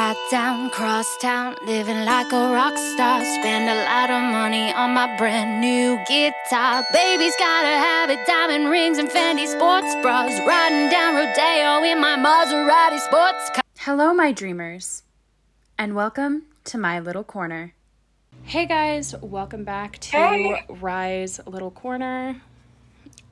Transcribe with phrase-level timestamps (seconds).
[0.00, 3.22] Hat down, cross town, living like a rock star.
[3.22, 6.82] Spend a lot of money on my brand new guitar.
[6.90, 10.40] Baby's gotta have it, diamond rings and Fendi sports bras.
[10.46, 13.62] Riding down Rodeo in my Maserati sports car.
[13.80, 15.02] Hello, my dreamers,
[15.76, 17.74] and welcome to my little corner.
[18.44, 20.64] Hey guys, welcome back to Hey.
[20.70, 22.40] Rise Little Corner.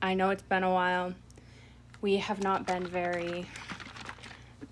[0.02, 1.14] I know it's been a while.
[2.02, 3.46] We have not been very,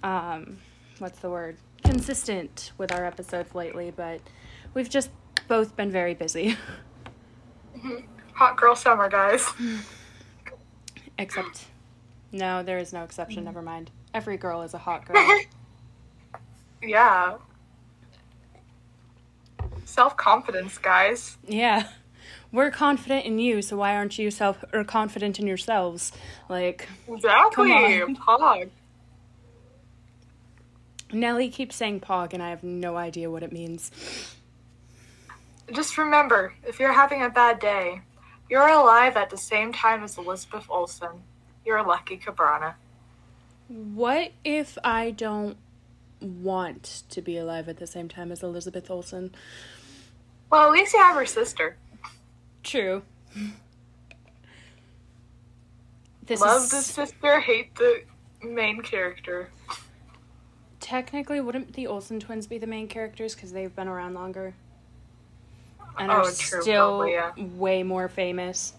[0.03, 0.59] um,
[0.99, 1.57] what's the word?
[1.87, 4.21] Consistent with our episodes lately, but
[4.75, 5.11] we've just
[5.49, 6.57] both been very busy.
[8.35, 9.47] Hot girl summer, guys.
[11.19, 11.65] Except,
[12.33, 13.91] no, there is no exception, never mind.
[14.13, 15.41] Every girl is a hot girl.
[16.83, 17.39] Yeah.
[19.85, 21.39] Self confidence, guys.
[21.47, 21.89] Yeah.
[22.53, 26.13] We're confident in you, so why aren't you self or confident in yourselves?
[26.49, 27.71] Like Exactly.
[27.71, 28.17] Come on.
[28.17, 28.69] Pog.
[31.13, 33.91] Nelly keeps saying pog and I have no idea what it means.
[35.73, 38.03] Just remember, if you're having a bad day,
[38.49, 41.23] you're alive at the same time as Elizabeth Olsen.
[41.65, 42.75] You're a lucky Cabrana.
[43.69, 45.57] What if I don't
[46.21, 49.35] want to be alive at the same time as Elizabeth Olsen?
[50.51, 51.77] Well, at least you have her sister.
[52.63, 53.03] True.
[56.25, 58.03] This Love is the sister, hate the
[58.43, 59.51] main character.
[60.87, 64.55] Technically wouldn't the Olsen twins be the main characters because they've been around longer
[65.99, 67.33] and Oh, are true, still probably, yeah.
[67.57, 68.73] way more famous.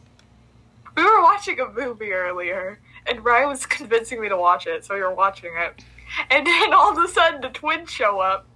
[0.96, 4.96] We were watching a movie earlier, and Ryan was convincing me to watch it, so
[4.96, 5.84] we were watching it.
[6.30, 8.48] And then all of a sudden, the twins show up,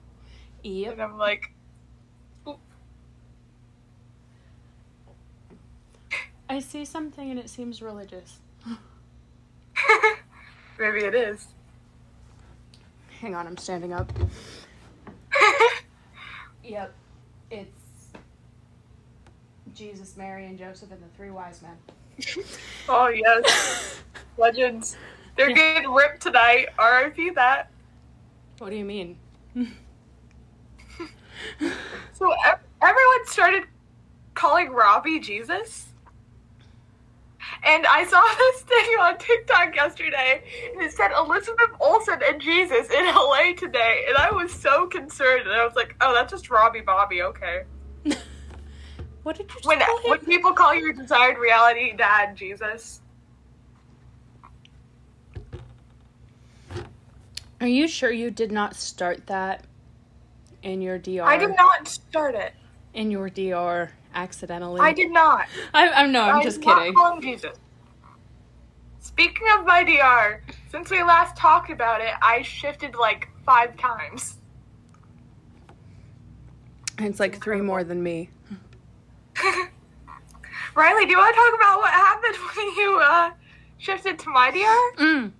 [0.63, 0.93] Yep.
[0.93, 1.51] and I'm like,
[6.49, 8.39] I see something and it seems religious.
[10.79, 11.47] maybe it is.
[13.21, 14.11] Hang on, I'm standing up.
[16.63, 16.93] Yep.
[17.49, 18.13] It's
[19.73, 21.75] Jesus, Mary, and Joseph and the three wise men.
[22.87, 24.01] Oh yes,
[24.37, 24.95] legends.
[25.35, 26.67] They're getting ripped tonight.
[26.77, 27.31] R.I.P.
[27.31, 27.71] That.
[28.59, 29.17] What do you mean?
[32.13, 32.31] So
[32.81, 33.63] everyone started
[34.33, 35.87] calling Robbie Jesus.
[37.63, 42.89] And I saw this thing on TikTok yesterday, and it said Elizabeth Olsen and Jesus
[42.89, 46.49] in LA today, and I was so concerned, and I was like, "Oh, that's just
[46.49, 47.63] Robbie Bobby, okay."
[49.23, 53.01] What did you just When when people call your desired reality dad Jesus,
[57.61, 59.65] Are you sure you did not start that
[60.63, 61.21] in your DR?
[61.23, 62.53] I did not start it.
[62.95, 64.81] In your DR accidentally.
[64.81, 65.47] I did not.
[65.73, 66.93] I, I'm no, I'm I just kidding.
[66.93, 67.57] call him Jesus.
[68.99, 74.37] Speaking of my DR, since we last talked about it, I shifted like five times.
[76.99, 78.29] It's like three more than me.
[80.75, 83.31] Riley, do you want to talk about what happened when you uh,
[83.77, 85.03] shifted to my DR?
[85.03, 85.31] Mm.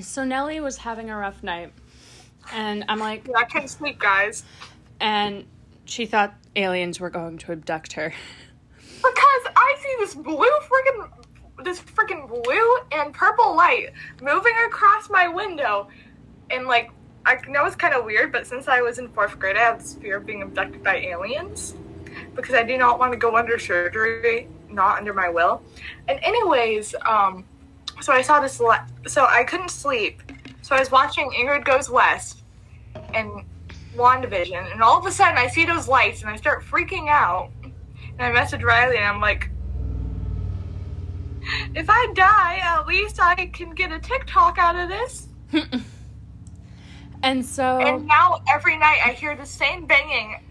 [0.00, 1.72] So Nellie was having a rough night,
[2.52, 4.44] and I'm like, yeah, I can't sleep, guys.
[5.00, 5.44] and
[5.92, 8.14] she thought aliens were going to abduct her.
[8.78, 11.10] Because I see this blue freaking,
[11.64, 15.88] this freaking blue and purple light moving across my window,
[16.50, 16.90] and like
[17.26, 19.80] I know it's kind of weird, but since I was in fourth grade, I have
[19.80, 21.74] this fear of being abducted by aliens
[22.34, 25.62] because I do not want to go under surgery, not under my will.
[26.08, 27.44] And anyways, um,
[28.00, 30.22] so I saw this light, so I couldn't sleep,
[30.62, 32.42] so I was watching Ingrid Goes West
[33.14, 33.44] and
[33.96, 37.50] WandaVision, and all of a sudden I see those lights and I start freaking out.
[37.62, 39.48] And I message Riley and I'm like,
[41.74, 45.28] if I die, at least I can get a TikTok out of this.
[47.22, 50.42] And so And now every night I hear the same banging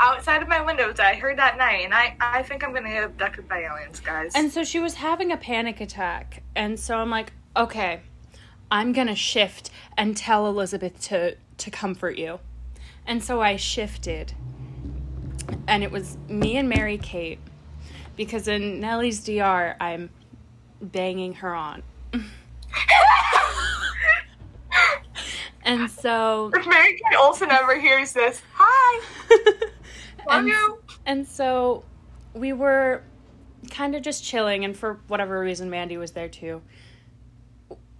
[0.00, 1.84] outside of my windows I heard that night.
[1.84, 4.32] And I, I think I'm going to get abducted by aliens, guys.
[4.34, 6.42] And so she was having a panic attack.
[6.56, 8.00] And so I'm like, okay,
[8.70, 12.40] I'm going to shift and tell Elizabeth to, to comfort you.
[13.06, 14.32] And so I shifted.
[15.66, 17.38] And it was me and Mary Kate.
[18.16, 20.10] Because in Nellie's DR, I'm
[20.80, 21.82] banging her on.
[25.64, 29.02] and so If Mary Kate Olsen ever hears this, hi,
[30.28, 30.78] love and, you.
[31.06, 31.84] and so
[32.34, 33.02] we were
[33.70, 36.62] kind of just chilling and for whatever reason Mandy was there too.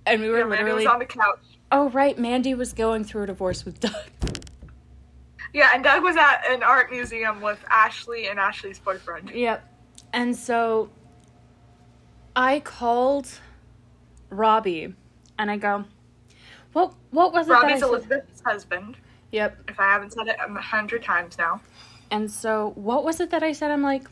[0.06, 1.39] And we were Yeah, literally was on the couch.
[1.73, 3.95] Oh right, Mandy was going through a divorce with Doug.
[5.55, 9.31] Yeah, and Doug was at an art museum with Ashley and Ashley's boyfriend.
[9.31, 9.65] Yep.
[10.12, 10.91] And so
[12.37, 13.29] I called
[14.31, 14.95] Robbie
[15.39, 15.85] and I go,
[16.73, 17.83] What what was it that I Robbie's?
[17.83, 18.97] Elizabeth's husband.
[19.33, 19.71] Yep.
[19.71, 21.61] If I haven't said it a hundred times now.
[22.11, 23.71] And so what was it that I said?
[23.71, 24.06] I'm like,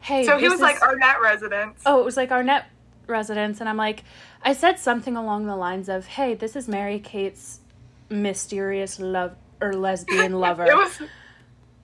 [0.00, 1.82] Hey, So he this was like is- Arnett residence.
[1.84, 2.66] Oh, it was like Arnett
[3.06, 4.04] residence, and I'm like,
[4.42, 7.60] I said something along the lines of, "Hey, this is Mary Kate's
[8.08, 11.00] mysterious love or lesbian lover." It was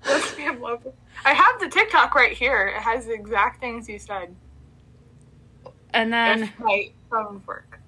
[0.06, 0.92] lesbian lover.
[1.24, 2.68] I have the TikTok right here.
[2.76, 4.34] It has the exact things you said.
[5.90, 7.80] and then, if my phone work.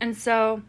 [0.00, 0.62] and so,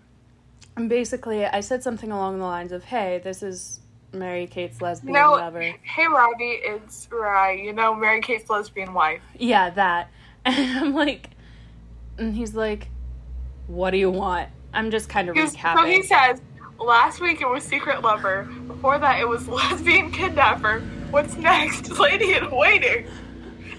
[0.75, 3.79] basically, I said something along the lines of, "Hey, this is
[4.13, 7.59] Mary Kate's lesbian No, lover." hey Robbie, it's right.
[7.61, 9.21] You know Mary Kate's lesbian wife.
[9.37, 10.09] Yeah, that.
[10.45, 11.31] And I'm like,
[12.17, 12.87] and he's like,
[13.67, 16.41] "What do you want?" I'm just kind of was- so he says,
[16.79, 18.43] last week it was secret lover.
[18.67, 20.79] Before that it was lesbian kidnapper.
[21.11, 21.89] What's next?
[21.99, 23.07] Lady in waiting.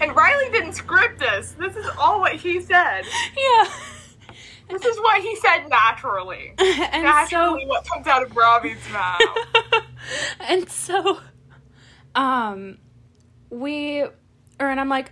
[0.01, 1.55] And Riley didn't script this.
[1.59, 3.01] This is all what he said.
[3.37, 3.69] yeah.
[4.69, 6.53] This is what he said naturally.
[6.59, 9.19] and Naturally, so what comes out of Robbie's mouth.
[10.41, 11.19] and so
[12.15, 12.77] um
[13.51, 14.11] we or
[14.59, 15.11] and i'm like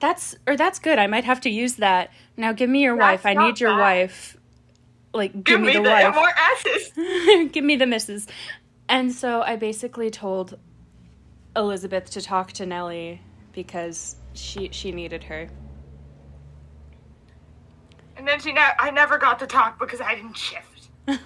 [0.00, 3.22] that's or that's good i might have to use that now give me your That's
[3.24, 3.80] wife i need your bad.
[3.80, 4.36] wife
[5.14, 6.30] like give, Give me, me the, the wife more
[6.66, 7.50] S's.
[7.52, 8.26] give me the missus
[8.88, 10.58] and so i basically told
[11.56, 13.20] elizabeth to talk to nellie
[13.52, 15.48] because she she needed her
[18.16, 20.88] And then she ne- I never got to talk because I didn't shift.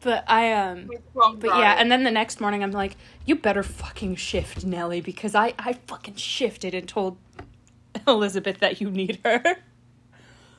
[0.00, 2.96] but i um But yeah, and then the next morning I'm like,
[3.26, 7.18] you better fucking shift, Nellie, because I, I fucking shifted and told
[8.08, 9.42] Elizabeth that you need her.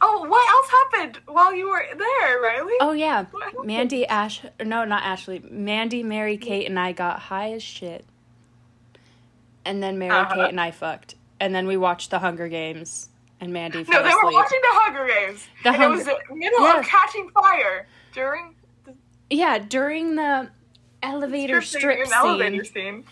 [0.03, 2.74] Oh, what else happened while you were there, Riley?
[2.81, 3.25] Oh yeah.
[3.63, 5.39] Mandy, Ash no, not Ashley.
[5.50, 8.06] Mandy, Mary Kate and I got high as shit.
[9.65, 10.33] And then Mary Uh-huh.
[10.36, 11.15] Kate and I fucked.
[11.39, 13.09] And then we watched the Hunger Games
[13.39, 15.48] and Mandy No, fell they were watching the Hunger Games.
[15.63, 16.80] The Hunger- it was the middle Yeah.
[16.80, 18.56] of catching fire during
[19.30, 20.50] Yeah, during the
[21.04, 22.13] elevator strip scene.
[22.13, 23.04] elevator scene.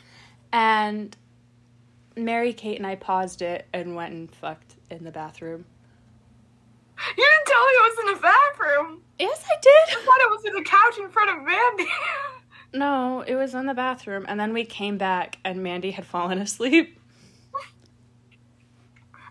[0.52, 1.16] And
[2.16, 5.66] Mary Kate and I paused it and went and fucked in the bathroom.
[7.18, 9.02] You didn't tell me it was in the bathroom.
[9.20, 9.98] Yes, I did.
[9.98, 11.92] I thought it was in the couch in front of Mandy.
[12.72, 16.38] No, it was in the bathroom, and then we came back, and Mandy had fallen
[16.38, 17.00] asleep.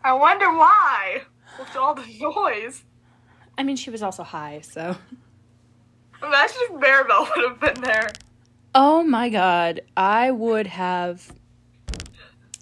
[0.02, 1.22] I wonder why.
[1.56, 2.82] With all the noise.
[3.56, 4.96] I mean, she was also high, so.
[6.20, 8.10] Imagine if Maribel would have been there.
[8.74, 11.32] Oh my god, I would have.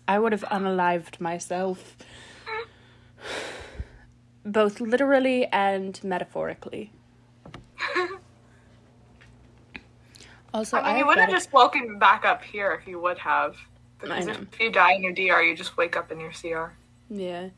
[0.06, 1.96] I would have unalived myself.
[4.46, 6.92] Both literally and metaphorically.
[10.54, 13.18] Also, I mean, I you would have just woken back up here if you would
[13.18, 13.58] have.
[14.00, 14.32] Because know.
[14.50, 16.72] if you die in your DR, you just wake up in your CR.
[17.10, 17.50] Yeah.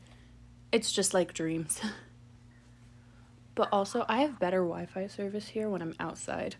[0.73, 1.79] It's just like dreams.
[3.55, 6.55] But also, I have better Wi Fi service here when I'm outside.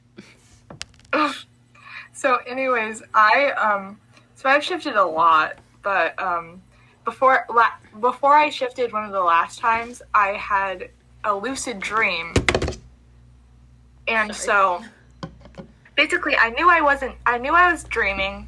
[2.19, 3.97] So, anyways, I um,
[4.35, 6.61] so I've shifted a lot, but um,
[7.09, 7.47] before
[7.99, 10.89] before I shifted one of the last times, I had
[11.23, 12.33] a lucid dream,
[14.07, 14.83] and so
[15.95, 17.15] basically, I knew I wasn't.
[17.25, 18.47] I knew I was dreaming,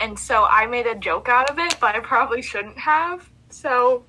[0.00, 3.28] and so I made a joke out of it, but I probably shouldn't have.
[3.50, 4.04] So,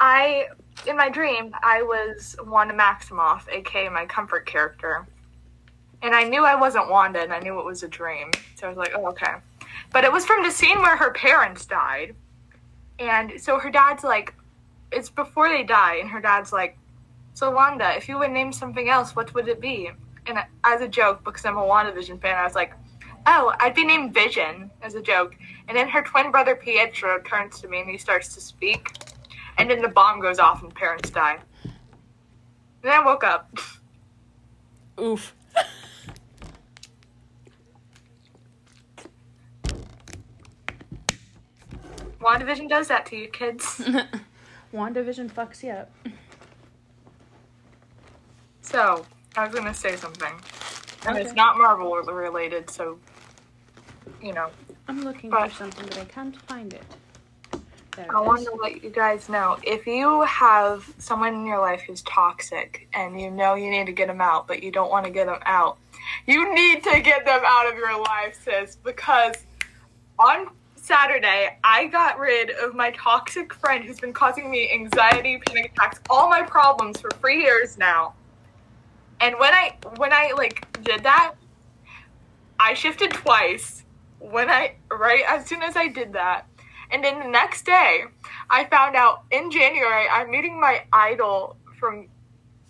[0.00, 0.48] I
[0.88, 5.06] in my dream, I was Wanda Maximoff, aka my comfort character.
[6.02, 8.30] And I knew I wasn't Wanda, and I knew it was a dream.
[8.56, 9.34] So I was like, oh, okay.
[9.92, 12.14] But it was from the scene where her parents died.
[12.98, 14.34] And so her dad's like,
[14.92, 16.76] it's before they die, and her dad's like,
[17.34, 19.90] so Wanda, if you would name something else, what would it be?
[20.26, 22.74] And as a joke, because I'm a WandaVision fan, I was like,
[23.26, 25.36] oh, I'd be named Vision, as a joke.
[25.68, 28.90] And then her twin brother Pietro turns to me and he starts to speak.
[29.58, 31.38] And then the bomb goes off and parents die.
[31.62, 31.72] And
[32.82, 33.58] then I woke up.
[35.00, 35.34] Oof.
[42.20, 43.80] WandaVision does that to you, kids.
[44.74, 45.90] WandaVision fucks you up.
[48.62, 49.04] So,
[49.36, 50.32] I was gonna say something.
[51.06, 52.98] And it's not Marvel related, so,
[54.22, 54.50] you know.
[54.86, 56.82] I'm looking But- for something, but I can't find it.
[57.96, 61.82] There I want to let you guys know if you have someone in your life
[61.86, 65.06] who's toxic and you know you need to get them out, but you don't want
[65.06, 65.76] to get them out,
[66.26, 69.34] you need to get them out of your life, sis, because
[70.20, 70.50] on
[70.82, 76.00] Saturday, I got rid of my toxic friend who's been causing me anxiety, panic attacks,
[76.08, 78.14] all my problems for three years now.
[79.20, 81.34] And when I when I like did that,
[82.58, 83.84] I shifted twice.
[84.18, 86.46] When I right as soon as I did that,
[86.90, 88.04] and then the next day,
[88.48, 92.08] I found out in January I'm meeting my idol from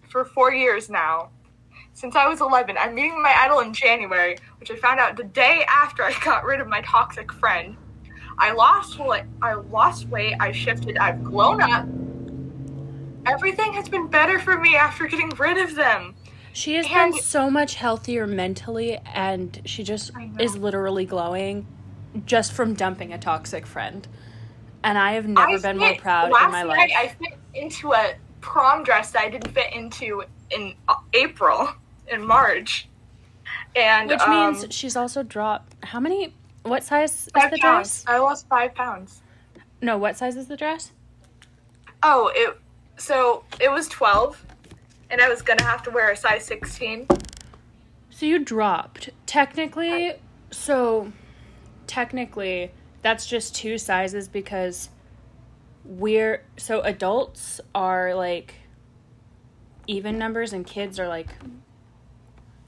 [0.09, 1.31] for four years now.
[1.93, 5.25] Since I was 11, I'm meeting my idol in January, which I found out the
[5.25, 7.77] day after I got rid of my toxic friend.
[8.41, 9.25] I lost weight.
[9.43, 10.35] I lost weight.
[10.41, 10.97] I shifted.
[10.97, 11.87] I've grown up.
[13.27, 16.15] Everything has been better for me after getting rid of them.
[16.53, 21.67] She has And- been so much healthier mentally, and she just is literally glowing
[22.25, 24.09] just from dumping a toxic friend.
[24.83, 26.93] And I have never I been more proud last in my night life.
[26.97, 31.69] I fit into a prom dress that I didn't fit into in uh, April,
[32.09, 32.89] in March,
[33.77, 35.75] and Which um, means she's also dropped.
[35.85, 36.35] How many?
[36.63, 37.61] What size is the pounds.
[37.61, 38.05] dress?
[38.07, 39.23] I lost five pounds.
[39.81, 40.93] No, what size is the dress?
[42.03, 42.57] Oh, it
[42.97, 44.45] so it was twelve,
[45.11, 47.07] and I was gonna have to wear a size sixteen.
[48.11, 49.11] So you dropped.
[49.27, 50.13] Technically,
[50.51, 51.13] so
[51.87, 54.91] technically, that's just two sizes because
[55.85, 58.55] we're so adults are like
[59.87, 61.29] even numbers and kids are like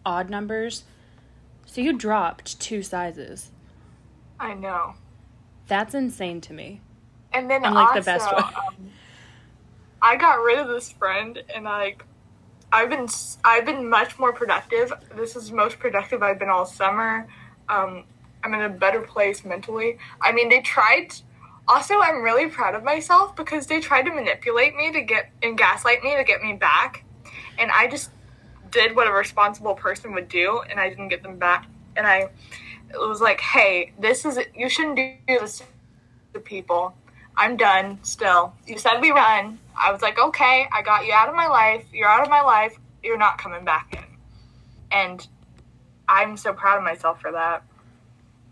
[0.04, 0.84] odd numbers.
[1.66, 3.51] So you dropped two sizes.
[4.42, 4.94] I know.
[5.68, 6.80] That's insane to me.
[7.32, 8.38] And then In, like, also, the best way.
[8.38, 8.90] um,
[10.02, 12.04] I got rid of this friend, and like,
[12.72, 13.06] I've been
[13.44, 14.92] I've been much more productive.
[15.16, 17.28] This is the most productive I've been all summer.
[17.68, 18.04] Um,
[18.42, 19.98] I'm in a better place mentally.
[20.20, 21.14] I mean, they tried.
[21.68, 25.56] Also, I'm really proud of myself because they tried to manipulate me to get and
[25.56, 27.04] gaslight me to get me back,
[27.58, 28.10] and I just
[28.72, 31.66] did what a responsible person would do, and I didn't get them back.
[31.94, 32.30] And I
[32.98, 35.62] was like, hey, this is you shouldn't do this
[36.34, 36.94] to people.
[37.36, 38.54] I'm done still.
[38.66, 39.58] You said we run.
[39.78, 41.84] I was like, okay, I got you out of my life.
[41.92, 42.76] You're out of my life.
[43.02, 44.04] You're not coming back in.
[44.90, 45.26] And
[46.08, 47.62] I'm so proud of myself for that.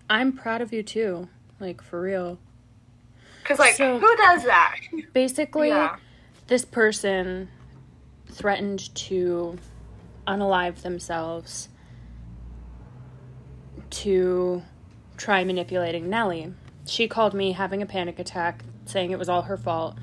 [0.08, 1.28] I'm proud of you too.
[1.60, 2.38] Like for real.
[3.42, 4.76] Because, like, So- who does that?
[5.12, 5.96] Basically, Yeah.
[6.46, 7.48] this person
[8.28, 9.58] threatened to
[10.26, 11.68] unalive themselves
[13.90, 14.62] to
[15.16, 16.52] try manipulating Nellie.
[16.86, 19.96] She called me having a panic attack, saying it was all her fault.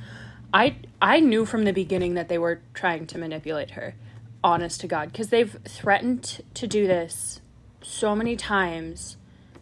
[0.53, 3.95] I I knew from the beginning that they were trying to manipulate her.
[4.43, 7.41] Honest to God, because they've threatened to do this
[7.81, 9.17] so many times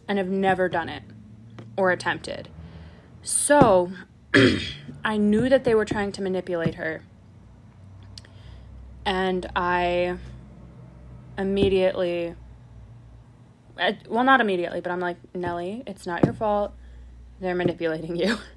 [0.06, 1.02] and have never done it
[1.76, 2.48] or attempted.
[3.22, 3.92] So,
[5.04, 7.02] I knew that they were trying to manipulate her.
[9.04, 10.16] And I
[11.38, 12.34] immediately,
[14.08, 16.72] well, not immediately, but I'm like, Nellie, it's not your fault.
[17.40, 18.38] They're manipulating you.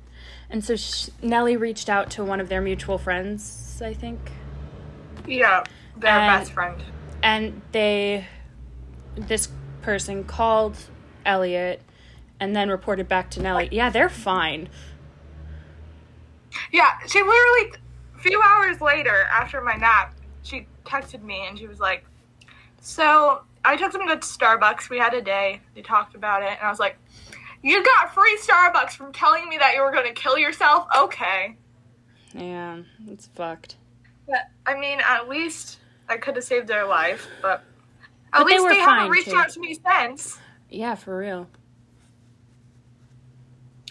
[0.52, 0.76] And so
[1.22, 4.20] Nellie reached out to one of their mutual friends, I think.
[5.28, 5.64] Yeah,
[5.96, 6.84] their And- best friend.
[7.22, 8.26] And they,
[9.16, 9.50] this
[9.84, 10.76] person called
[11.24, 11.84] Elliot
[12.40, 14.70] and then reported back to Nellie, yeah, they're fine.
[16.72, 17.74] Yeah, she literally,
[18.18, 22.06] a few hours later after my nap, she texted me and she was like,
[22.82, 24.90] So I took them to Starbucks.
[24.90, 25.62] We had a day.
[25.76, 26.50] They talked about it.
[26.50, 26.98] And I was like,
[27.62, 30.88] You got free Starbucks from telling me that you were going to kill yourself?
[30.98, 31.58] Okay.
[32.34, 33.76] Yeah, it's fucked.
[34.28, 37.28] But, I mean, at least I could have saved their life.
[37.42, 37.64] But
[38.34, 39.36] at But least were they, haven't reached too.
[39.36, 40.38] out to me since.
[40.70, 41.48] Yeah, for real.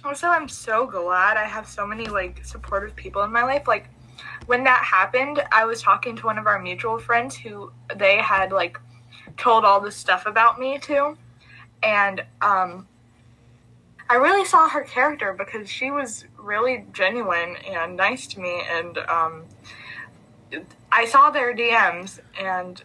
[0.04, 3.66] Also, I'm so glad I have so many like supportive people in my life.
[3.66, 3.90] Like
[4.46, 8.52] when that happened, I was talking to one of our mutual friends who they had
[8.52, 8.78] like
[9.36, 11.16] told all this stuff about me to,
[11.82, 12.86] and um,
[14.10, 18.98] I really saw her character because she was really genuine and nice to me, and
[18.98, 19.44] um,
[20.90, 22.82] I saw their DMs and.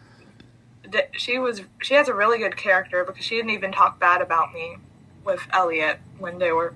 [0.92, 4.22] th- She was she has a really good character because she didn't even talk bad
[4.22, 4.78] about me
[5.25, 6.74] with Elliot when they were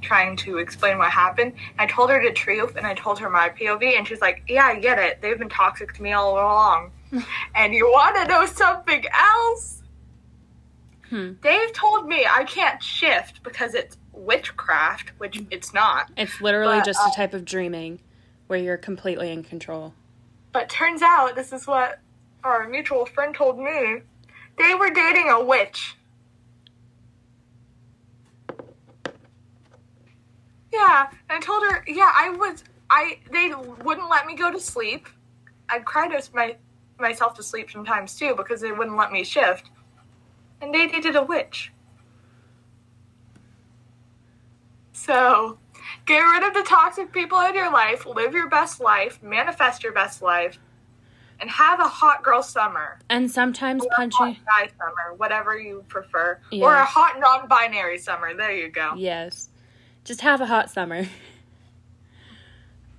[0.00, 1.52] trying to explain what happened.
[1.78, 4.64] I told her the truth and I told her my POV, and she's like, Yeah,
[4.66, 5.20] I get it.
[5.20, 6.90] They've been toxic to me all along.
[7.54, 9.82] and you want to know something else?
[11.08, 11.32] Hmm.
[11.42, 16.10] They've told me I can't shift because it's witchcraft, which it's not.
[16.16, 18.00] It's literally But, just uh, a type of dreaming
[18.46, 19.94] where you're completely in control.
[20.52, 22.00] But turns out this is what
[22.44, 24.02] our mutual friend told me.
[24.58, 25.96] They were dating a witch.
[30.72, 33.52] Yeah, and I told her, yeah, I was, I they
[33.84, 35.08] wouldn't let me go to sleep.
[35.68, 36.56] I'd cry to my
[37.02, 39.68] myself to sleep sometimes too because they wouldn't let me shift,
[40.62, 41.72] and they dated a witch.
[44.92, 45.58] So,
[46.06, 49.92] get rid of the toxic people in your life, live your best life, manifest your
[49.92, 50.58] best life,
[51.40, 52.98] and have a hot girl summer.
[53.10, 54.18] And sometimes Or a punching.
[54.18, 56.38] hot guy summer, whatever you prefer.
[56.52, 58.34] Or a hot non binary summer.
[58.34, 58.92] There you go.
[58.96, 59.48] Yes.
[60.04, 61.06] Just have a hot summer.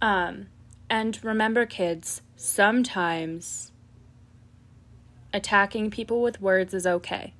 [0.01, 0.47] Um,
[0.89, 3.71] and remember, kids, sometimes
[5.33, 7.33] attacking people with words is okay.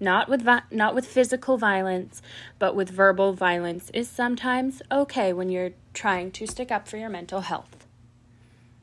[0.00, 2.22] Not with vi- not with physical violence,
[2.58, 7.08] but with verbal violence is sometimes okay when you're trying to stick up for your
[7.08, 7.86] mental health.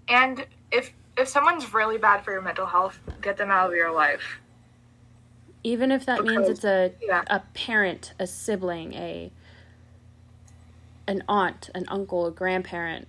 [0.08, 3.92] And if if someone's really bad for your mental health, get them out of your
[3.92, 4.40] life.
[5.64, 7.24] Even if that means it's a yeah.
[7.28, 9.30] a parent, a sibling, a
[11.10, 13.08] an aunt, an uncle, a grandparent,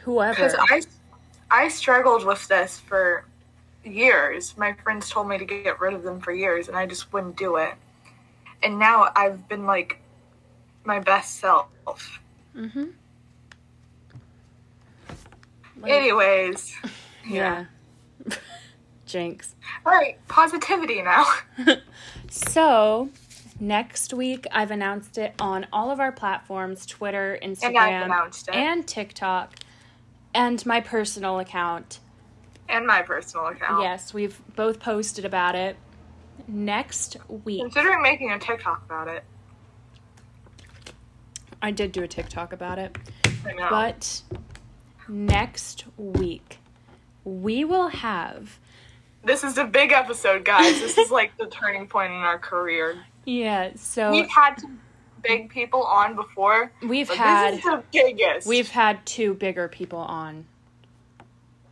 [0.00, 0.34] whoever.
[0.34, 0.82] Because I,
[1.50, 3.24] I struggled with this for
[3.86, 4.56] years.
[4.56, 7.36] My friends told me to get rid of them for years, and I just wouldn't
[7.36, 7.74] do it.
[8.62, 10.00] And now I've been like
[10.84, 12.20] my best self.
[12.54, 12.92] Mhm.
[15.80, 16.74] Like- Anyways,
[17.28, 17.66] Yeah.
[19.06, 19.54] Jinx.
[19.84, 21.24] all right, positivity now.
[22.28, 23.08] So,
[23.60, 28.48] next week I've announced it on all of our platforms Twitter, Instagram, it.
[28.52, 29.54] and TikTok,
[30.34, 32.00] and my personal account.
[32.68, 33.82] And my personal account.
[33.82, 35.76] Yes, we've both posted about it.
[36.48, 39.24] Next week, Considering making a TikTok about it.
[41.62, 42.96] I did do a TikTok about it,
[43.70, 44.22] but
[45.08, 46.58] next week
[47.24, 48.58] we will have
[49.24, 50.80] this is a big episode, guys.
[50.80, 53.04] This is like the turning point in our career.
[53.24, 54.62] yeah, so We've had
[55.22, 56.70] big people on before.
[56.86, 58.46] we've had this is the biggest.
[58.46, 60.46] We've had two bigger people on.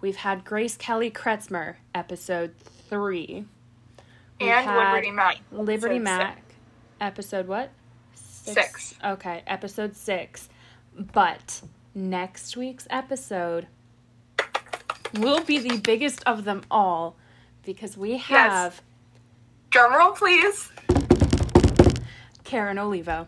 [0.04, 3.46] We've had Grace Kelly Kretzmer, episode three.
[4.38, 5.38] We've and Liberty Mac.
[5.50, 6.42] Liberty episode Mac,
[7.00, 7.70] episode what?
[8.12, 8.96] Six.
[9.02, 10.50] Okay, episode six.
[10.94, 11.62] But
[11.94, 13.66] next week's episode
[15.14, 17.16] will be the biggest of them all
[17.62, 18.82] because we have
[19.70, 20.70] Drum roll, please.
[22.44, 23.26] Karen Olivo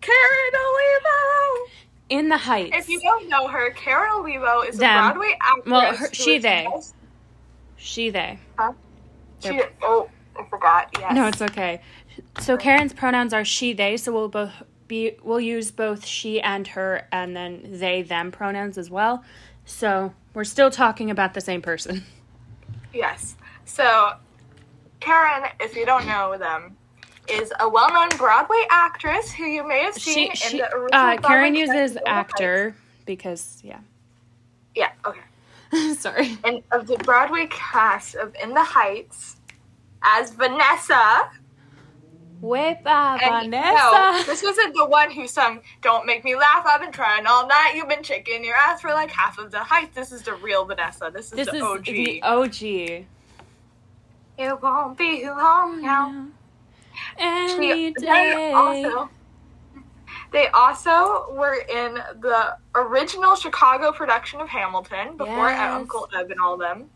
[0.00, 1.70] Karen Olivo.
[2.10, 2.76] In the Heights.
[2.76, 4.90] If you don't know her, Karen Olivo is Them.
[5.04, 5.66] a Broadway actress.
[5.66, 6.64] Well, her- she, they.
[6.68, 6.94] most-
[7.76, 8.38] she, they.
[8.58, 8.72] Huh?
[9.42, 10.90] She, They're- oh, I forgot.
[10.98, 11.14] Yes.
[11.14, 11.80] No, it's okay.
[12.40, 14.50] So Karen's pronouns are she, they, so we'll both
[14.88, 19.24] be we'll use both she and her and then they them pronouns as well.
[19.64, 22.04] So we're still talking about the same person.
[22.92, 23.36] Yes.
[23.64, 24.14] So,
[24.98, 26.76] Karen, if you don't know them,
[27.30, 31.16] is a well-known Broadway actress who you may have seen She, in the original uh,
[31.18, 32.74] Karen uses actor
[33.06, 33.80] because yeah.
[34.74, 34.90] Yeah.
[35.04, 35.20] Okay.
[35.94, 36.36] Sorry.
[36.44, 39.36] And of the Broadway cast of In the Heights
[40.02, 41.30] as Vanessa.
[42.42, 44.24] Wepa And no, Vanessa.
[44.26, 47.72] this wasn't the one who sung "Don't Make Me Laugh." I've been trying all night.
[47.76, 49.94] You've been shaking your ass for like half of the heights.
[49.94, 51.10] This is the real Vanessa.
[51.12, 51.84] This is This the is OG.
[51.84, 52.62] the OG.
[54.38, 56.28] it won't be long now.
[57.18, 59.10] She- they also,
[60.32, 65.72] they also were in the original Chicago production of Hamilton before Yes.
[65.72, 66.90] Uncle Eb and all them.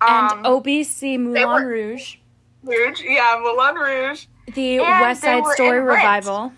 [0.00, 2.16] and Um, OBC Moulin were- Rouge,
[2.62, 4.26] Rouge, yeah, Moulin Rouge.
[4.52, 6.52] the and West Side Story revival.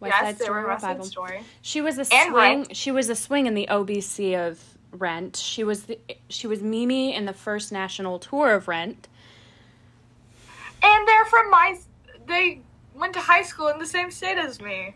[0.00, 1.04] West yes, Side Story were in West Side revival.
[1.06, 1.40] Story.
[1.62, 2.34] She was a And swing.
[2.34, 2.76] Rent.
[2.76, 4.60] She was a swing in the OBC of
[4.92, 5.36] Rent.
[5.36, 9.08] She was the, she was Mimi in the first national tour of Rent.
[10.84, 11.76] And they're from my.
[12.26, 12.60] They
[12.94, 14.94] went to high school in the same state as me.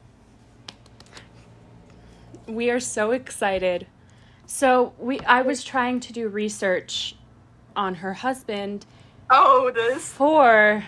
[2.46, 3.87] We are so excited.
[4.46, 7.16] So we I was trying to do research
[7.77, 8.87] on her husband
[9.31, 10.09] Oh, this.
[10.12, 10.85] for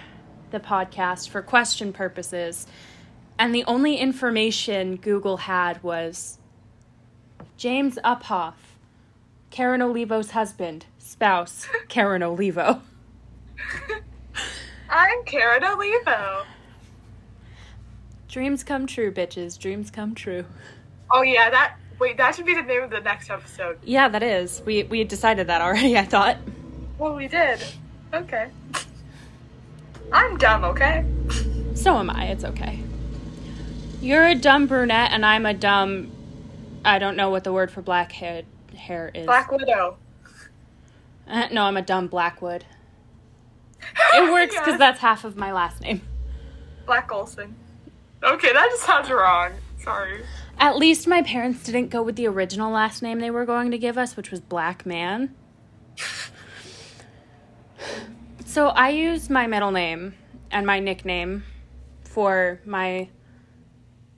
[0.51, 2.67] the podcast for question purposes.
[3.39, 6.39] And the only information Google had was
[7.57, 8.55] James Uphoff,
[9.51, 12.83] Karen Olivo's husband, spouse, Karen Olivo.
[14.90, 16.42] I'm Karen Olivo.
[18.29, 19.59] Dreams come true, bitches.
[19.59, 20.44] Dreams come true.
[21.12, 21.76] Oh yeah, that.
[22.00, 23.79] Wait, that should be the name of the next episode.
[23.85, 24.62] Yeah, that is.
[24.66, 26.38] We we decided that already, I thought.
[26.98, 27.62] Well, we did.
[28.12, 28.50] Okay.
[30.12, 31.05] I'm dumb, okay?
[31.74, 32.26] So am I.
[32.26, 32.81] It's okay.
[34.00, 36.11] You're a dumb brunette, and I'm a dumb.
[36.85, 38.42] I don't know what the word for black hair
[38.74, 39.26] hair is.
[39.26, 39.98] Black Widow.
[41.29, 42.64] Uh, no, I'm a dumb Blackwood.
[44.15, 46.03] It works because that's half of my last name.
[46.87, 47.55] Black Olson.
[48.23, 49.53] Okay, that just sounds wrong.
[49.83, 50.23] Sorry.
[50.59, 53.79] At least my parents didn't go with the original last name they were going to
[53.79, 55.35] give us, which was Black Man.
[58.45, 60.15] So I use my middle name
[60.51, 61.45] and my nickname
[62.03, 63.09] for my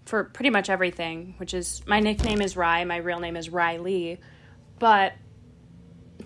[0.06, 4.18] for pretty much everything, which is my nickname is Rye, my real name is Riley.
[4.78, 5.12] But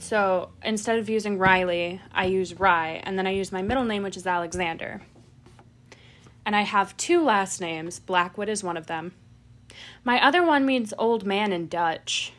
[0.01, 4.03] so instead of using Riley, I use Rye, and then I use my middle name,
[4.03, 5.03] which is Alexander.
[6.45, 7.99] And I have two last names.
[7.99, 9.13] Blackwood is one of them.
[10.05, 12.33] My other one means old man in Dutch.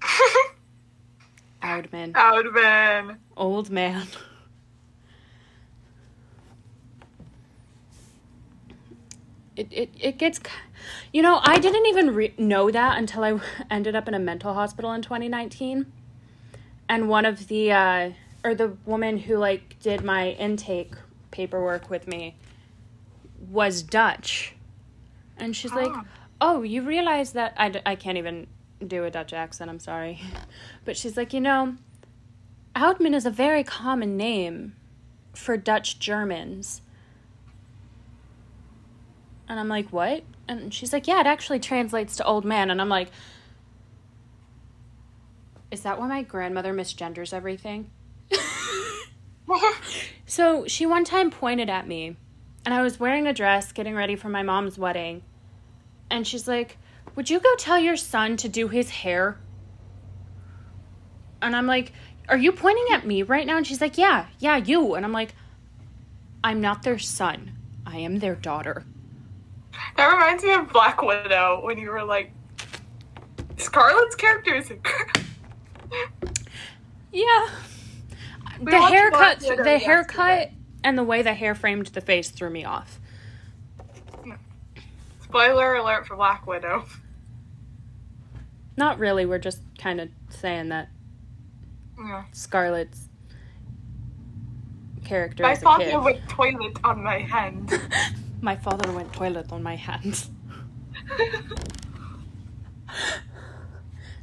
[1.62, 2.12] Oudman.
[2.12, 3.18] Oudman.
[3.36, 4.06] Old man.
[9.56, 10.40] It, it, it gets,
[11.12, 14.54] you know, I didn't even re- know that until I ended up in a mental
[14.54, 15.86] hospital in 2019.
[16.90, 18.10] And one of the, uh,
[18.42, 20.92] or the woman who like did my intake
[21.30, 22.34] paperwork with me
[23.48, 24.56] was Dutch.
[25.36, 26.04] And she's like, Ah.
[26.40, 28.48] oh, you realize that, I, d- I can't even
[28.84, 30.20] do a Dutch accent, I'm sorry.
[30.84, 31.76] But she's like, you know,
[32.74, 34.74] Oudman is a very common name
[35.32, 36.82] for Dutch Germans.
[39.48, 40.24] And I'm like, what?
[40.48, 42.68] And she's like, yeah, it actually translates to old man.
[42.68, 43.10] And I'm like,
[45.70, 47.90] is that why my grandmother misgenders everything?
[50.26, 52.16] so she one time pointed at me,
[52.64, 55.22] and I was wearing a dress getting ready for my mom's wedding.
[56.10, 56.76] And she's like,
[57.16, 59.38] would you go tell your son to do his hair?
[61.42, 61.92] And I'm like,
[62.28, 63.56] Are you pointing at me right now?
[63.56, 64.94] And she's like, Yeah, yeah, you.
[64.94, 65.34] And I'm like,
[66.42, 67.56] I'm not their son.
[67.86, 68.84] I am their daughter.
[69.96, 72.32] That reminds me of Black Widow when you were like,
[73.56, 74.72] Scarlett's character is.
[77.12, 77.48] Yeah.
[78.60, 80.54] We the haircut the haircut yesterday.
[80.84, 82.98] and the way the hair framed the face threw me off.
[85.22, 86.84] Spoiler alert for Black Widow.
[88.76, 90.88] Not really, we're just kind of saying that
[91.98, 92.24] Yeah.
[92.32, 93.08] Scarlett's
[95.04, 95.96] character My father kid.
[96.02, 97.72] went toilet on my hand.
[98.42, 100.30] My father went toilet on my hands.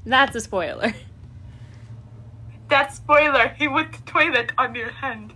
[0.06, 0.94] That's a spoiler.
[2.70, 5.34] That spoiler, he to toilet on your hand.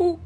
[0.00, 0.20] Ooh.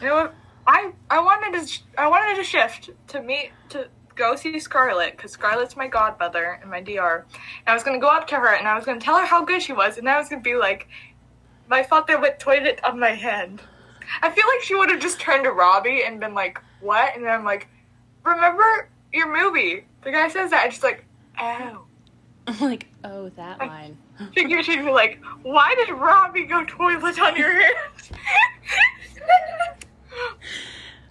[0.00, 0.34] You know what?
[0.66, 5.16] I I wanted to sh- I wanted to shift to meet to go see Scarlett
[5.16, 7.26] because Scarlett's my godmother and my DR.
[7.36, 9.44] And I was gonna go up to her and I was gonna tell her how
[9.44, 10.88] good she was, and I was gonna be like,
[11.68, 13.62] "My father went toilet on my hand."
[14.22, 17.24] I feel like she would have just turned to Robbie and been like, "What?" And
[17.24, 17.68] then I'm like,
[18.24, 21.04] "Remember your movie?" The guy says that, and she's like,
[21.38, 21.84] "Oh."
[22.46, 23.96] I'm like, oh, that line.
[24.34, 27.74] Figure she'd be like, "Why did Robbie go toilet on your hand?"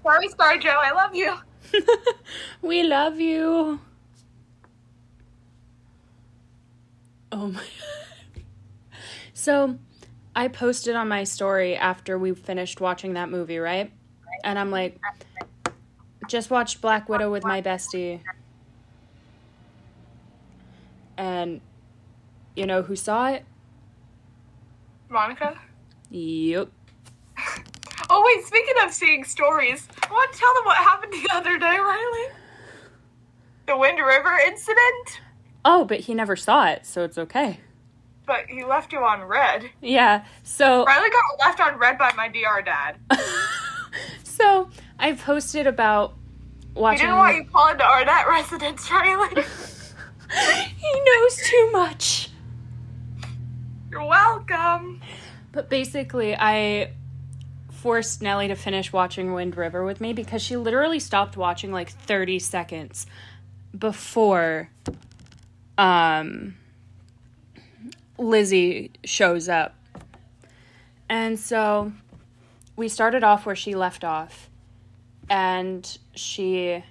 [0.03, 1.33] Sorry, ScarJo, I love you.
[2.61, 3.79] we love you.
[7.31, 7.63] Oh my.
[9.33, 9.79] So,
[10.35, 13.91] I posted on my story after we finished watching that movie, right?
[14.43, 14.99] And I'm like,
[16.27, 18.21] just watched Black Widow with my bestie.
[21.23, 21.61] And
[22.55, 23.45] you know who saw it?
[25.09, 25.57] Monica.
[26.09, 26.69] Yep.
[28.09, 31.57] Oh wait, speaking of seeing stories, I want to tell them what happened the other
[31.57, 32.27] day, Riley.
[33.65, 35.21] The Wind River incident,
[35.65, 37.59] Oh, but he never saw it, so it's okay.
[38.27, 39.69] but he left you on red.
[39.81, 40.25] Yeah.
[40.43, 42.97] So Riley got left on red by my DR dad.
[44.23, 46.13] so I posted about
[46.75, 47.05] watching.
[47.07, 49.43] didn't want you calling to Arnett residence, Riley.
[50.33, 52.29] he knows too much.
[53.91, 55.01] You're welcome.
[55.51, 56.91] But basically, I
[57.71, 61.89] forced Nellie to finish watching Wind River with me because she literally stopped watching like
[61.89, 63.05] 30 seconds
[63.77, 64.69] before
[65.77, 66.55] um
[68.17, 69.75] Lizzie shows up.
[71.09, 71.91] And so
[72.75, 74.49] we started off where she left off
[75.29, 76.83] and she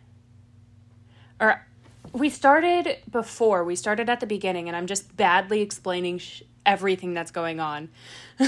[1.40, 1.66] or
[2.12, 7.14] we started before we started at the beginning and i'm just badly explaining sh- everything
[7.14, 7.88] that's going on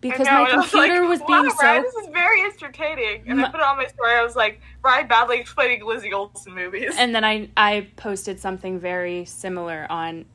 [0.00, 2.42] because know, my I was computer like, was wow, being Ryan, so This is very
[2.42, 3.24] entertaining.
[3.28, 4.12] And My- I put it on my story.
[4.14, 6.94] I was like, Ryan badly explaining Lizzie Olsen movies.
[6.98, 10.26] and then I I posted something very similar on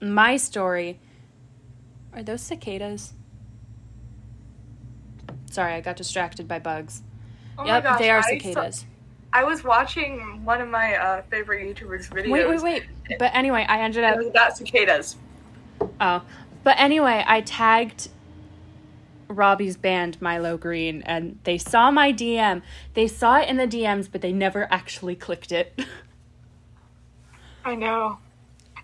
[0.00, 0.98] my story.
[2.14, 3.12] Are those cicadas?
[5.50, 7.02] Sorry, I got distracted by bugs.
[7.58, 8.84] oh my yep, gosh, they are I saw- cicadas.
[9.32, 12.30] I was watching one of my uh, favorite YouTubers' videos.
[12.30, 13.18] Wait, wait, wait.
[13.18, 15.16] But anyway, I ended It up was about cicadas.
[16.00, 16.22] Oh.
[16.64, 18.08] But anyway, I tagged
[19.28, 22.62] Robbie's band Milo Greene and they saw my DM.
[22.94, 25.78] They saw it in the DMs, but they never actually clicked it.
[27.64, 28.18] I know.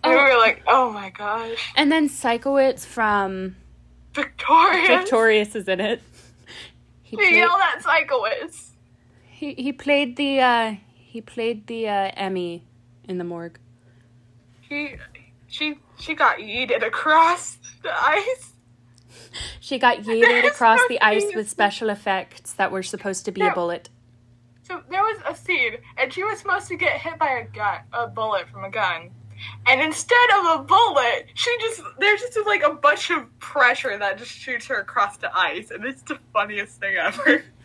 [0.05, 0.25] And Oh.
[0.25, 1.73] we were like, oh my gosh.
[1.77, 3.57] And then Sikowitz from
[4.15, 4.89] Victorious.
[4.89, 6.03] Victorious is in it.
[7.03, 8.71] He yelled at Sikowitz.
[9.37, 12.65] He, he played the uh he played the uh Emmy
[13.05, 13.59] in the morgue.
[14.69, 14.97] She,
[15.47, 18.55] she, she got yeeted across the ice.
[19.61, 23.53] She got yeeted across the ice with special effects that were supposed to be a
[23.53, 23.91] bullet.
[24.63, 27.79] So there was a scene, and she was supposed to get hit by a gun,
[27.93, 29.11] a bullet from a gun.
[29.67, 34.19] And instead of a bullet, she just there's just like a bunch of pressure that
[34.19, 37.45] just shoots her across the ice, and it's the funniest thing ever.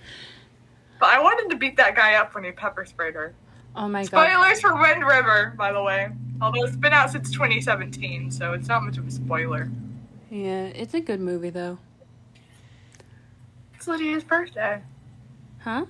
[1.01, 3.33] but I wanted to beat that guy up when he pepper sprayed her.
[3.75, 4.29] Oh my god.
[4.29, 6.09] Spoilers for Wind River, by the way.
[6.39, 9.71] Although it's been out since 2017, so it's not much of a spoiler.
[10.29, 11.79] Yeah, it's a good movie though.
[13.73, 14.83] It's Lydia's birthday.
[15.61, 15.87] Huh?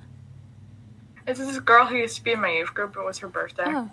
[1.27, 2.95] It's this girl who used to be in my youth group.
[2.95, 3.65] It was her birthday.
[3.67, 3.91] Oh.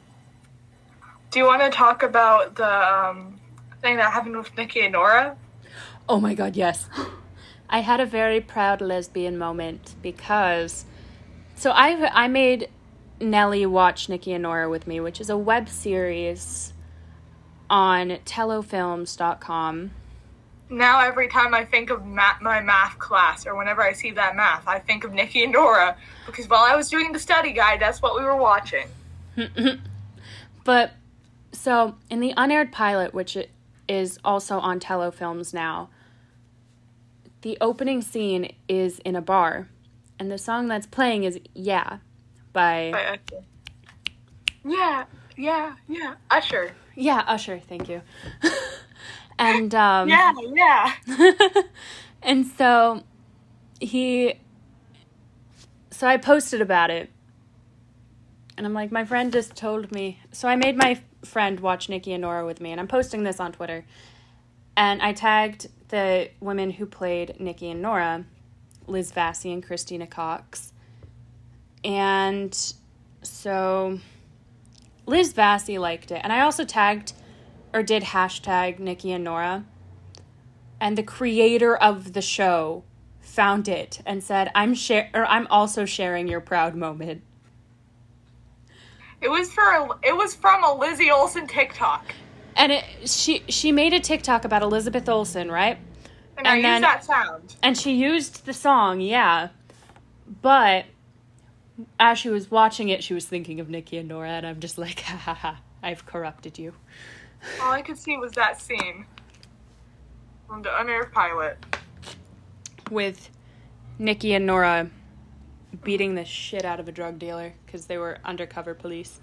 [1.32, 3.40] Do you want to talk about the um,
[3.82, 5.36] thing that happened with Nikki and Nora?
[6.08, 6.88] Oh my god, yes.
[7.68, 10.86] I had a very proud lesbian moment because
[11.58, 12.68] so I I made
[13.20, 16.72] Nellie watch Nikki and Nora with me, which is a web series
[17.68, 19.90] on tellofilms.com.
[20.70, 24.36] Now, every time I think of ma- my math class, or whenever I see that
[24.36, 27.80] math, I think of Nikki and Nora because while I was doing the study guide,
[27.80, 28.88] that's what we were watching.
[30.68, 30.92] But
[31.50, 33.38] so in the unaired pilot, which
[33.88, 35.88] is also on Tello Films now,
[37.40, 39.68] the opening scene is in a bar,
[40.18, 41.98] and the song that's playing is "Yeah"
[42.52, 43.44] by By Usher.
[44.64, 45.04] Yeah,
[45.36, 46.14] yeah, yeah.
[46.30, 46.72] Usher.
[46.94, 47.60] yeah Usher.
[47.60, 48.02] Thank you.
[49.38, 50.92] and um, Yeah, yeah.
[52.22, 53.02] and so
[53.80, 54.34] he
[55.90, 57.10] so i posted about it
[58.56, 62.12] and i'm like my friend just told me so i made my friend watch nikki
[62.12, 63.84] and nora with me and i'm posting this on twitter
[64.76, 68.24] and i tagged the women who played nikki and nora
[68.88, 70.72] liz vassey and christina cox
[71.84, 72.74] and
[73.22, 73.98] so
[75.06, 77.12] liz vassey liked it and i also tagged
[77.72, 79.64] or did hashtag nikki and nora
[80.80, 82.84] and the creator of the show
[83.20, 87.22] found it and said, "I'm share or I'm also sharing your proud moment."
[89.20, 92.14] It was for a, it was from a Lizzie Olsen TikTok,
[92.56, 95.78] And it, she she made a TikTok about Elizabeth Olsen, right?
[96.38, 97.56] And, I then- used that sound.
[97.62, 99.48] And she used the song, yeah.
[100.42, 100.86] But
[101.98, 104.78] as she was watching it, she was thinking of Nikki and Nora, and I'm just
[104.78, 106.72] like, ha ha ha, I've corrupted you.
[107.62, 109.06] All I could see was that scene
[110.48, 111.58] from the unaired pilot.
[112.90, 113.30] With
[113.98, 114.90] Nikki and Nora
[115.84, 119.20] beating the shit out of a drug dealer because they were undercover police.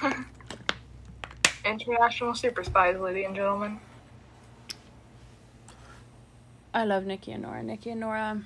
[1.64, 3.80] International super spies, ladies and gentlemen.
[6.76, 7.62] I love Nikki and Nora.
[7.62, 8.42] Nikki and Nora.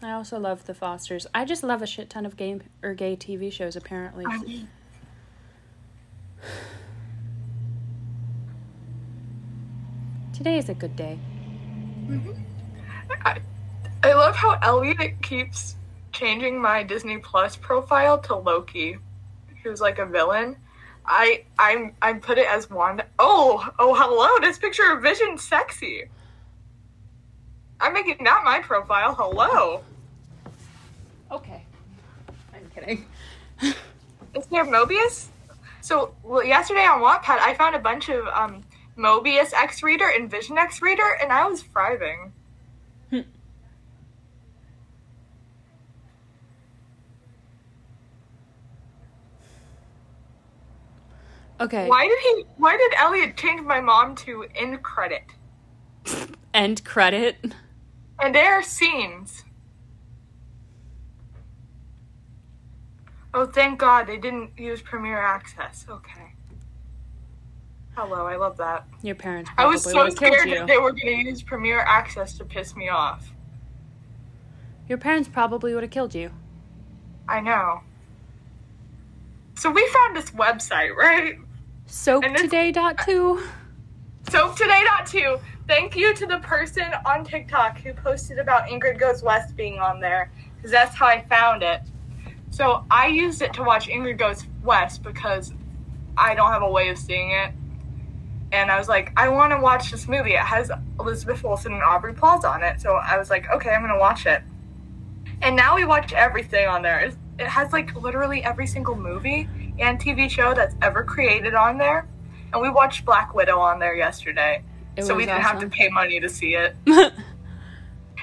[0.00, 1.26] I also love the Fosters.
[1.34, 3.74] I just love a shit ton of gay or gay TV shows.
[3.74, 4.24] Apparently,
[10.32, 11.18] today is a good day.
[12.06, 12.40] Mm-hmm.
[13.22, 13.40] I,
[14.04, 15.74] I love how Elliot keeps
[16.12, 18.98] changing my Disney Plus profile to Loki,
[19.64, 20.56] who's like a villain.
[21.06, 23.06] I I'm I put it as Wanda.
[23.18, 26.04] Oh oh hello, this picture of Vision sexy.
[27.80, 29.14] I'm making that my profile.
[29.14, 29.82] Hello.
[31.30, 31.62] Okay,
[32.54, 33.06] I'm kidding.
[34.34, 35.28] Is there Mobius?
[35.80, 38.64] So well, yesterday on Wattpad, I found a bunch of um,
[38.96, 42.32] Mobius X Reader and Vision X Reader, and I was thriving.
[51.58, 52.44] Okay, Why did he?
[52.58, 55.24] Why did Elliot change my mom to end credit?
[56.54, 57.36] end credit.
[58.20, 59.44] And there are scenes.
[63.32, 65.86] Oh, thank God they didn't use Premiere Access.
[65.88, 66.32] Okay.
[67.94, 68.86] Hello, I love that.
[69.02, 71.42] Your parents I was so would have killed scared that they were going to use
[71.42, 73.32] Premiere Access to piss me off.
[74.88, 76.30] Your parents probably would have killed you.
[77.28, 77.80] I know.
[79.56, 81.38] So we found this website, right?
[81.86, 83.42] Soaptoday dot two.
[84.24, 85.40] SoapToday.2.
[85.68, 90.00] Thank you to the person on TikTok who posted about Ingrid Goes West being on
[90.00, 91.80] there, because that's how I found it.
[92.50, 95.52] So I used it to watch Ingrid Goes West because
[96.16, 97.52] I don't have a way of seeing it.
[98.52, 100.32] and I was like, I want to watch this movie.
[100.34, 100.70] It has
[101.00, 104.26] Elizabeth Olsen and Aubrey Plaza on it, so I was like, okay, I'm gonna watch
[104.26, 104.42] it.
[105.42, 107.12] And now we watch everything on there.
[107.38, 112.08] It has like literally every single movie and TV show that's ever created on there.
[112.52, 114.62] And we watched Black Widow on there yesterday,
[114.96, 116.76] It so we didn't have to pay money to see it.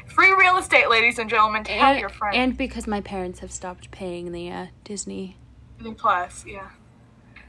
[0.08, 1.64] Free real estate, ladies and gentlemen.
[1.64, 2.36] Tell and, your friends.
[2.38, 5.38] and because my parents have stopped paying the uh, Disney,
[5.78, 6.70] Disney Plus, yeah.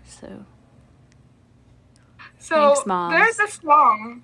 [0.04, 0.44] so
[2.38, 4.22] So Thanks, there's a song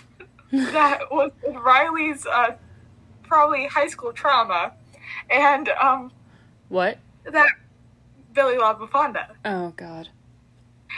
[0.52, 2.56] that was Riley's uh,
[3.22, 4.72] probably high school trauma,
[5.28, 6.10] and um,
[6.68, 6.98] what?
[7.24, 7.48] that
[8.34, 9.28] Billy la Bufanda.
[9.44, 10.08] Oh God.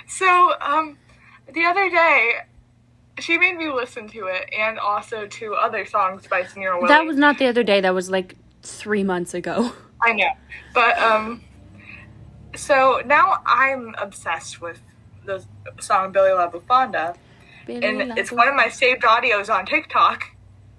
[0.09, 0.99] So um,
[1.53, 2.35] the other day,
[3.19, 6.89] she made me listen to it, and also to other songs by Willie.
[6.89, 7.81] That was not the other day.
[7.81, 9.73] That was like three months ago.
[10.03, 10.31] I know,
[10.75, 11.43] but um,
[12.55, 14.81] so now I'm obsessed with
[15.25, 15.45] the
[15.81, 17.17] song Billy la Bufanda.
[17.69, 20.31] and it's one of my saved audios on TikTok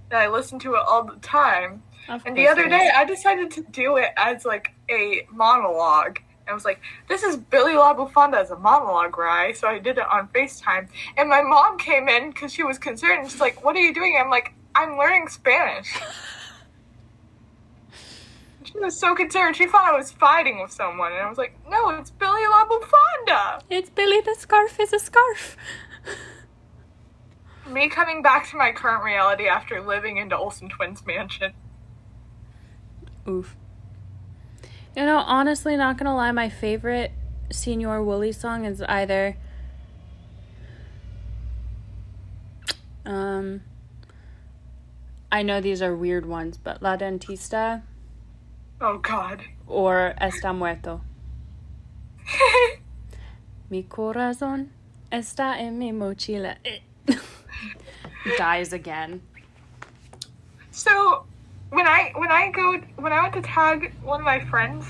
[0.10, 1.84] that I listen to it all the time.
[2.10, 2.90] Of And the other day.
[2.96, 6.20] I decided to do it as like a monologue.
[6.50, 9.98] I was like, "This is Billy la Bufanda as a monologue, right?" So I did
[9.98, 13.30] it on Facetime, and my mom came in because she was concerned.
[13.30, 16.00] She's like, "What are you doing?" I'm like, "I'm learning Spanish."
[18.64, 19.56] she was so concerned.
[19.56, 22.66] She thought I was fighting with someone, and I was like, "No, it's Billy la
[22.66, 24.22] Bufanda." It's Billy.
[24.22, 25.58] The scarf is a scarf.
[27.70, 31.52] Me coming back to my current reality after living into Olsen Twins Mansion.
[33.28, 33.58] Oof.
[34.98, 37.12] You know, honestly, not gonna lie, my favorite
[37.52, 39.38] Señor Wooly song is either
[43.06, 43.62] um
[45.32, 47.84] I know these are weird ones, but La Dentista
[48.82, 49.44] Oh God.
[49.68, 51.02] or Está Muerto.
[53.70, 54.70] Mi corazón
[55.12, 56.56] está en mi mochila.
[58.40, 59.22] Dies again.
[60.72, 61.26] So
[61.70, 64.86] when I when I go when I went to tag one of my friends,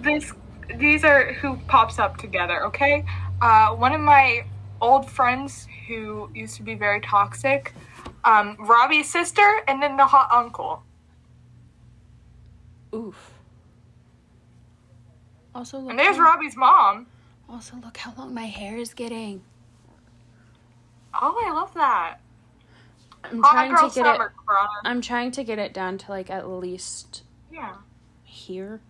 [0.00, 0.32] this
[0.76, 2.64] these are who pops up together.
[2.66, 3.04] Okay,
[3.40, 4.44] uh, one of my
[4.80, 7.72] old friends who used to be very toxic,
[8.24, 10.82] um, Robbie's sister, and then the hot uncle.
[12.94, 13.32] Oof.
[15.54, 17.06] Also look And there's how- Robbie's mom.
[17.48, 19.42] Also look how long my hair is getting.
[21.14, 22.20] Oh, I love that.
[23.32, 24.68] I'm trying to get it Corona.
[24.84, 27.74] I'm trying to get it down to like at least Yeah.
[28.24, 28.80] here.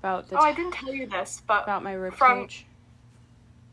[0.00, 2.64] About the Oh, I didn't tell you this, but about my rib from- cage.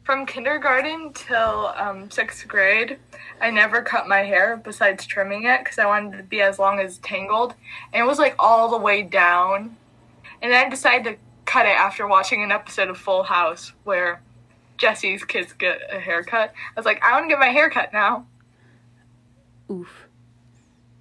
[0.03, 2.99] From kindergarten till um, sixth grade,
[3.41, 6.79] I never cut my hair besides trimming it because I wanted to be as long
[6.79, 7.55] as tangled.
[7.91, 9.77] And it was like all the way down.
[10.43, 14.21] And then I decided to cut it after watching an episode of Full House where
[14.77, 16.53] Jesse's kids get a haircut.
[16.75, 18.27] I was like, I want to get my hair cut now.
[19.69, 20.08] Oof.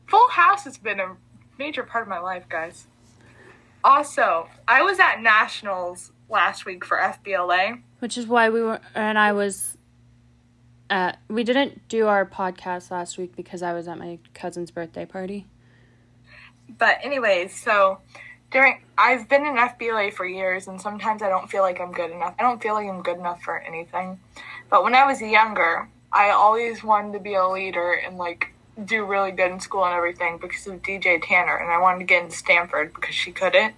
[0.06, 1.16] Full House has been a
[1.58, 2.86] major part of my life, guys.
[3.82, 7.82] Also, I was at Nationals last week for FBLA.
[7.98, 9.76] Which is why we were and I was
[10.90, 15.04] at we didn't do our podcast last week because I was at my cousin's birthday
[15.04, 15.46] party.
[16.78, 18.00] But anyways, so
[18.50, 22.10] during I've been in FBLA for years and sometimes I don't feel like I'm good
[22.10, 22.34] enough.
[22.38, 24.18] I don't feel like I'm good enough for anything.
[24.70, 29.04] But when I was younger, I always wanted to be a leader and like do
[29.04, 32.24] really good in school and everything because of DJ Tanner and I wanted to get
[32.24, 33.74] into Stanford because she couldn't.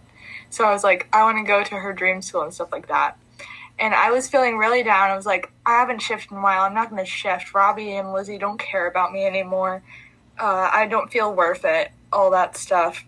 [0.48, 2.88] So I was like, I want to go to her dream school and stuff like
[2.88, 3.18] that.
[3.78, 5.10] And I was feeling really down.
[5.10, 6.62] I was like, I haven't shifted in a while.
[6.62, 7.54] I'm not going to shift.
[7.54, 9.82] Robbie and Lizzie don't care about me anymore.
[10.40, 11.90] Uh, I don't feel worth it.
[12.12, 13.04] All that stuff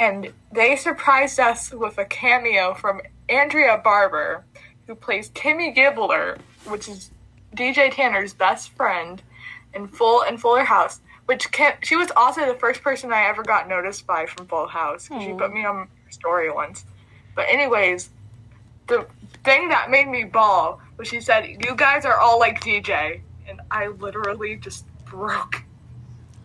[0.00, 4.44] and they surprised us with a cameo from Andrea Barber,
[4.86, 7.10] who plays Kimmy Gibbler, which is
[7.54, 9.22] DJ Tanner's best friend
[9.78, 11.00] in Full and Fuller House.
[11.26, 14.66] Which Kim, she was also the first person I ever got noticed by from Full
[14.66, 15.08] House.
[15.20, 16.84] She put me on her story once.
[17.34, 18.10] But anyways,
[18.86, 19.06] the
[19.44, 23.60] thing that made me ball was she said, "You guys are all like DJ," and
[23.70, 25.62] I literally just broke.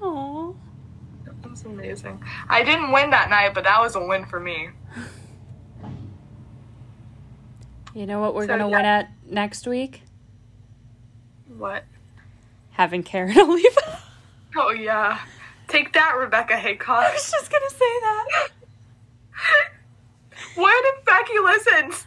[0.02, 0.54] Aww.
[1.26, 2.22] That was amazing.
[2.50, 4.70] I didn't win that night, but that was a win for me.
[7.96, 8.76] You know what we're So, gonna yeah.
[8.76, 10.02] win at next week?
[11.58, 11.86] What?
[12.74, 14.00] Having Karen Oliva.
[14.56, 15.20] Oh yeah.
[15.68, 17.06] Take that, Rebecca Haycock.
[17.06, 18.50] I was just gonna say that.
[20.56, 22.06] what if Becky listens?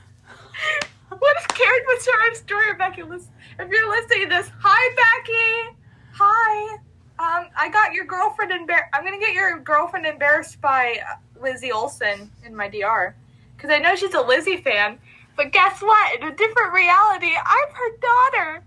[1.08, 3.30] What if Karen was our story Becky listens?
[3.58, 5.78] If you're listening to this, hi Becky.
[6.12, 6.74] Hi.
[7.18, 8.90] Um, I got your girlfriend embarrassed.
[8.92, 13.14] I'm gonna get your girlfriend embarrassed by uh, Lizzie Olsen in my DR,
[13.56, 14.98] because I know she's a Lizzie fan.
[15.36, 16.20] But guess what?
[16.20, 18.64] In a different reality, I'm her daughter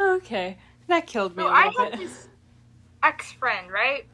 [0.00, 0.58] okay,
[0.88, 1.42] that killed me.
[1.42, 2.00] So I had bit.
[2.00, 2.28] this
[3.02, 4.06] ex friend, right?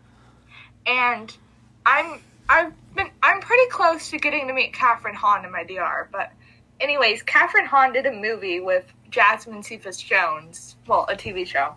[0.86, 1.36] And
[1.84, 6.08] I'm I've been I'm pretty close to getting to meet Kathryn Hahn in my DR,
[6.12, 6.32] but
[6.80, 11.74] anyways, Kathryn Hahn did a movie with Jasmine Cephas Jones, well, a TV show,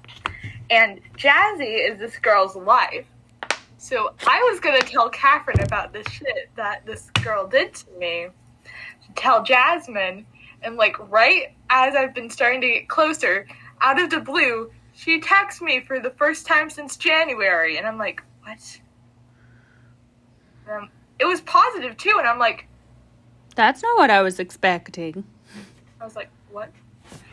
[0.69, 3.05] and Jazzy is this girl's wife.
[3.77, 8.27] So I was gonna tell Catherine about this shit that this girl did to me.
[9.15, 10.25] Tell Jasmine,
[10.63, 13.47] and like right as I've been starting to get closer,
[13.81, 17.97] out of the blue, she texts me for the first time since January, and I'm
[17.97, 18.81] like, what?
[20.69, 20.89] Um,
[21.19, 22.67] it was positive too, and I'm like,
[23.55, 25.23] That's not what I was expecting.
[25.99, 26.71] I was like, what?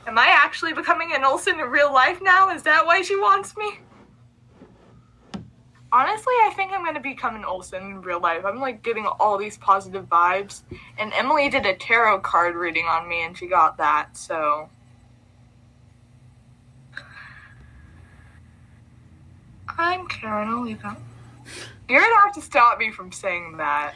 [0.06, 2.50] Am I actually becoming an Olsen in real life now?
[2.50, 3.80] Is that why she wants me?
[5.92, 8.44] Honestly, I think I'm gonna become an Olsen in real life.
[8.44, 10.62] I'm like getting all these positive vibes.
[10.98, 14.68] And Emily did a tarot card reading on me and she got that, so.
[19.78, 20.96] I'm Karen Oliva.
[21.88, 23.94] You're gonna have to stop me from saying that.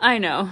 [0.00, 0.50] I know.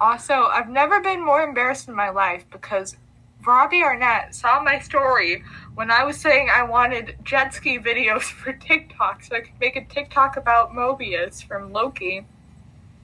[0.00, 2.96] Also, I've never been more embarrassed in my life because
[3.46, 5.42] Robbie Arnett saw my story
[5.74, 9.76] when I was saying I wanted jet ski videos for TikTok so I could make
[9.76, 12.26] a TikTok about Mobius from Loki.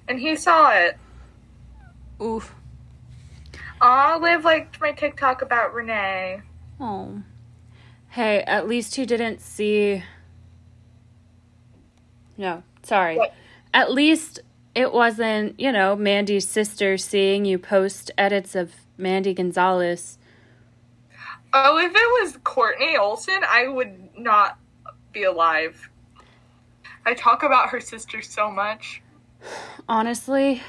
[0.09, 0.99] And he saw it.
[2.22, 2.55] Oof.
[3.82, 6.43] Liv liked my TikTok about Renee.
[6.80, 7.22] Oh.
[8.11, 10.03] Hey, at least you didn't see.
[12.39, 13.16] No, sorry.
[13.16, 13.34] What?
[13.74, 14.41] At least
[14.74, 20.18] it wasn't, you know, Mandy's sister seeing you post edits of Mandy Gonzalez.
[21.53, 24.59] Oh, if it was Courtney Olson, I would not
[25.12, 25.88] be alive.
[27.05, 29.03] I talk about her sister so much.
[29.88, 30.62] Honestly,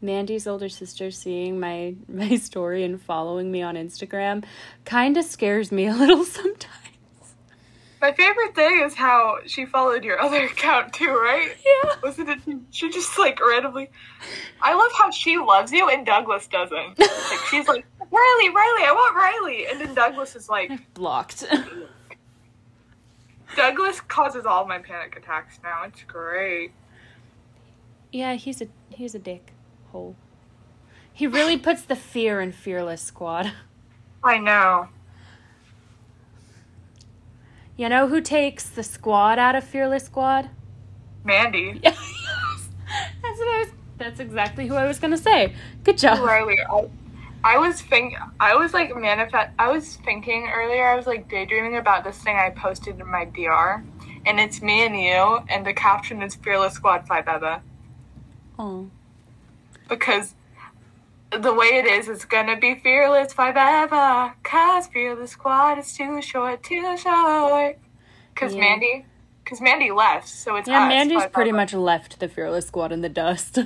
[0.00, 4.44] Mandy's older sister seeing my my story and following me on Instagram
[4.84, 6.74] kind of scares me a little sometimes.
[8.00, 11.50] My favorite thing is how she followed your other account too, right?
[11.84, 11.94] Yeah.
[12.02, 12.38] Wasn't it?
[12.70, 13.90] She just like randomly.
[14.62, 16.98] I love how she loves you and Douglas doesn't.
[17.30, 21.44] Like she's like Riley, Riley, I want Riley, and then Douglas is like Blocked.
[23.56, 25.84] Douglas causes all my panic attacks now.
[25.84, 26.72] It's great.
[28.12, 29.52] yeah, he's a he's a dick
[29.92, 30.16] hole.
[31.12, 33.52] He really puts the fear in Fearless Squad.
[34.22, 34.88] I know.
[37.76, 40.50] You know who takes the squad out of Fearless Squad?
[41.24, 41.80] Mandy.
[42.50, 42.68] Yes.
[43.22, 45.54] That's what I was that's exactly who I was gonna say.
[45.84, 46.20] Good job.
[46.20, 46.88] Riley, I,
[47.44, 49.50] I was think I was like manifest.
[49.58, 50.86] I was thinking earlier.
[50.86, 53.84] I was like daydreaming about this thing I posted in my DR,
[54.26, 57.60] and it's me and you, and the caption is "Fearless Squad Five Beba."
[58.58, 58.90] Oh.
[59.88, 60.34] because
[61.30, 64.34] the way it is, it's gonna be fearless Five forever.
[64.42, 67.78] Cause fearless squad is too short, too short.
[68.34, 68.60] Cause Yeah.
[68.60, 69.04] Mandy,
[69.44, 73.00] cause Mandy left, so it's Yeah, us, Mandy's pretty much left the Fearless Squad in
[73.02, 73.58] the dust.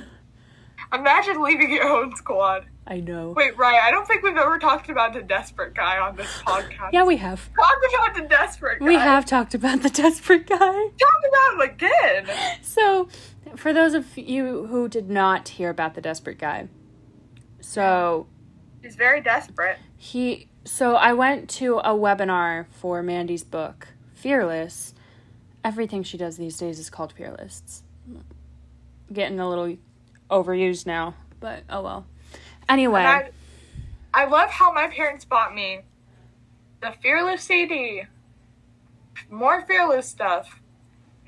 [0.93, 2.65] Imagine leaving your own squad.
[2.85, 3.31] I know.
[3.35, 3.81] Wait, right?
[3.81, 6.89] I don't think we've ever talked about the desperate guy on this podcast.
[6.91, 7.49] Yeah, we have.
[7.55, 8.85] talk about the desperate guy.
[8.85, 10.57] We have talked about the desperate guy.
[10.57, 12.27] talk about him again.
[12.61, 13.07] So,
[13.55, 16.67] for those of you who did not hear about the desperate guy,
[17.61, 18.27] so
[18.81, 19.77] He's very desperate.
[19.97, 24.93] he so I went to a webinar for Mandy's book, Fearless.
[25.63, 27.83] Everything she does these days is called Fearless.
[29.11, 29.77] Getting a little
[30.29, 32.05] overused now, but oh well.
[32.73, 33.29] Anyway, I,
[34.15, 35.81] I love how my parents bought me
[36.81, 38.01] the Fearless CD,
[39.29, 40.59] more Fearless stuff,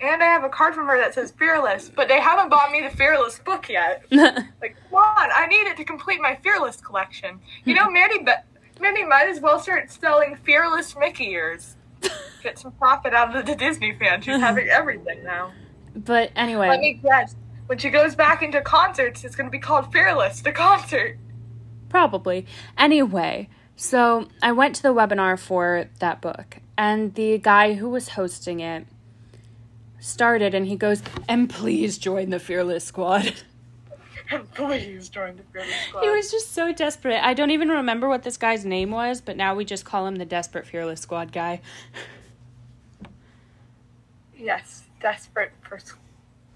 [0.01, 2.81] and I have a card from her that says Fearless, but they haven't bought me
[2.81, 4.03] the Fearless book yet.
[4.11, 7.39] Like, come on, I need it to complete my Fearless collection.
[7.63, 11.75] You know, Mandy, be- Mandy might as well start selling Fearless Mickey ears.
[12.43, 14.21] Get some profit out of the Disney fan.
[14.23, 15.51] She's having everything now.
[15.95, 17.35] but anyway, Let me guess.
[17.67, 21.17] When she goes back into concerts, it's going to be called Fearless, the concert.
[21.89, 22.45] Probably.
[22.77, 28.09] Anyway, so I went to the webinar for that book, and the guy who was
[28.09, 28.87] hosting it
[30.05, 33.33] started and he goes, And please join the Fearless Squad.
[34.31, 36.01] And please join the Fearless Squad.
[36.01, 37.23] he was just so desperate.
[37.23, 40.15] I don't even remember what this guy's name was, but now we just call him
[40.15, 41.61] the Desperate Fearless Squad guy.
[44.35, 45.77] Yes, desperate for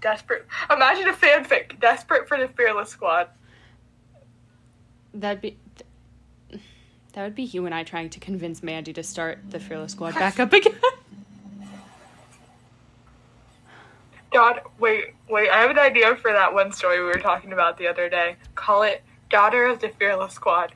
[0.00, 0.48] desperate.
[0.68, 3.28] Imagine a fanfic, desperate for the Fearless Squad.
[5.14, 5.56] That'd be.
[7.12, 10.14] That would be you and I trying to convince Mandy to start the Fearless Squad
[10.14, 10.74] back up again.
[14.32, 15.50] God, wait, wait.
[15.50, 18.36] I have an idea for that one story we were talking about the other day.
[18.54, 20.72] Call it "Daughter of the Fearless Squad."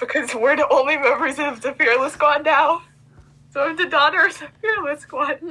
[0.00, 2.82] because we're the only members of the Fearless Squad now.
[3.50, 5.40] So I'm the daughter of the Fearless Squad.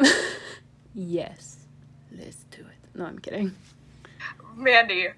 [0.98, 1.58] Yes.
[2.10, 2.98] Let's do it.
[2.98, 3.54] No, I'm kidding.
[4.56, 5.10] Mandy,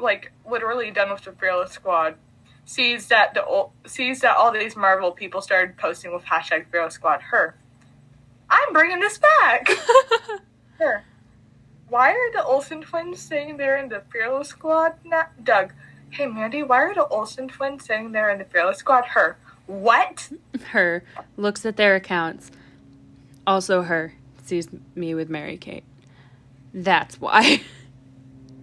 [0.00, 2.16] like literally done with the Fearless Squad,
[2.64, 6.94] sees that the ol- sees that all these Marvel people started posting with hashtag Fearless
[6.94, 7.20] Squad.
[7.22, 7.56] Her,
[8.48, 9.68] I'm bringing this back.
[10.78, 11.04] her,
[11.88, 14.94] why are the Olsen twins staying there in the Fearless Squad?
[15.04, 15.72] Na- Doug,
[16.10, 19.04] hey Mandy, why are the Olsen twins staying there in the Fearless Squad?
[19.06, 19.36] Her,
[19.66, 20.30] what?
[20.70, 21.04] her
[21.36, 22.50] looks at their accounts.
[23.46, 24.14] Also, her
[24.44, 25.84] sees me with Mary Kate.
[26.72, 27.62] That's why.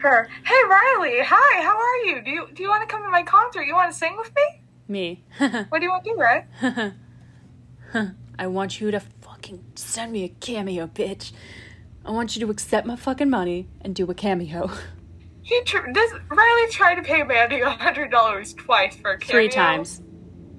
[0.02, 2.22] Her, hey Riley, hi, how are you?
[2.24, 3.64] Do you do you want to come to my concert?
[3.64, 4.62] You want to sing with me?
[4.88, 5.24] me.
[5.70, 6.46] What do you want to do, Riley?
[8.40, 11.32] I want you to fucking send me a cameo, bitch.
[12.04, 14.72] I want you to accept my fucking money and do a cameo.
[15.44, 19.32] He tr- does Riley try to pay Mandy a hundred dollars twice for a cameo?
[19.42, 20.02] Three times.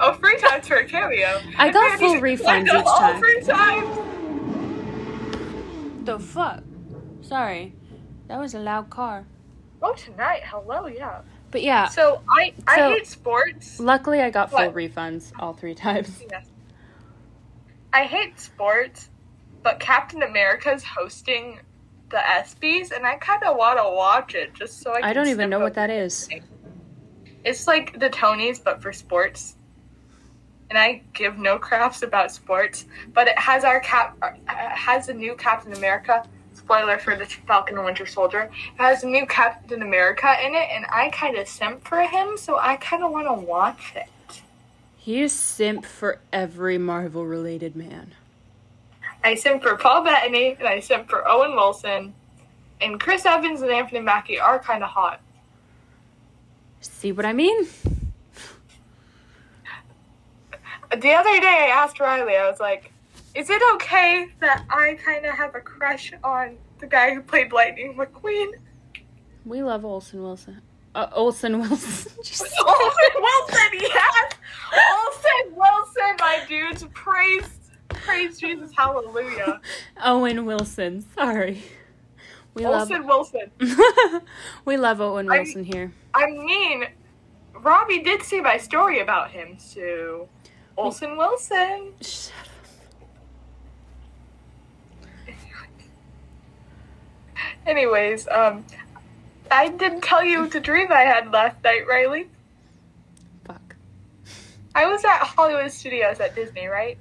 [0.01, 1.41] Oh, three times for a cameo.
[1.57, 3.99] I And got full refunds like, each time." Three times.
[6.05, 6.63] The fuck?
[7.23, 7.75] Sorry.
[8.27, 9.25] That was a loud car.
[9.83, 10.43] Oh, tonight.
[10.45, 11.23] Hello, yeah.
[11.51, 13.79] But yeah, So I I So- hate sports.
[13.81, 16.23] luckily I got full refunds all three times.
[16.31, 16.47] Yes.
[17.93, 19.11] I hate sports,
[19.63, 21.61] but Captain America's hosting
[22.09, 25.01] the ESPYS, and I kind of want to watch it just so I.
[25.01, 26.27] Can I don't even know what that is.
[27.45, 29.57] It's like the Tonys, but for sports.
[30.71, 35.13] And I give no craps about sports, but it has our cap uh, has a
[35.15, 36.25] new Captain America.
[36.65, 38.43] Spoiler for the Falcon and Winter Soldier.
[38.43, 42.37] It has a new Captain America in it, and I kind of simp for him,
[42.37, 44.43] so I kind of want to watch it.
[44.97, 48.15] He is simp for every Marvel related man.
[49.25, 52.15] I simp for Paul Bettany, and I simp for Owen Wilson,
[52.81, 55.21] and Chris Evans and Anthony Mackie are kind of hot.
[56.81, 57.67] See what I mean?
[60.91, 62.92] The other day, I asked Riley, I was like,
[63.35, 67.53] is it okay that I kind of have a crush on the guy who played
[67.53, 68.53] Lightning McQueen?
[69.45, 70.61] We love Olsen Wilson.
[70.95, 72.13] Uh, Olsen Wilson.
[72.19, 74.33] Olsen Wilson, yes!
[74.75, 77.49] Olsen Wilson, my dudes, praise,
[77.89, 79.61] praise Jesus, hallelujah.
[80.05, 81.05] Owen Wilson.
[81.15, 81.63] Sorry.
[82.55, 83.07] We Wilson.
[83.07, 84.23] love
[84.67, 85.93] We love Owen I- Wilson here.
[86.13, 86.85] I mean,
[87.55, 90.29] Robbie did see my story about him, so
[90.77, 91.95] Olsen Wilson.
[92.03, 92.49] Shut up.
[97.67, 98.65] Anyways, um,
[99.51, 102.29] I didn't tell you the dream I had last night, Riley.
[103.47, 103.77] Fuck.
[104.75, 106.99] I was at Hollywood Studios at Disney, right?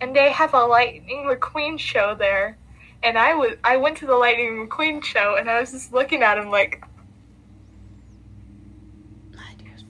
[0.00, 2.56] And they have a Lightning McQueen show there.
[3.02, 6.22] And I was I went to the Lightning McQueen show and I was just looking
[6.22, 6.84] at him like,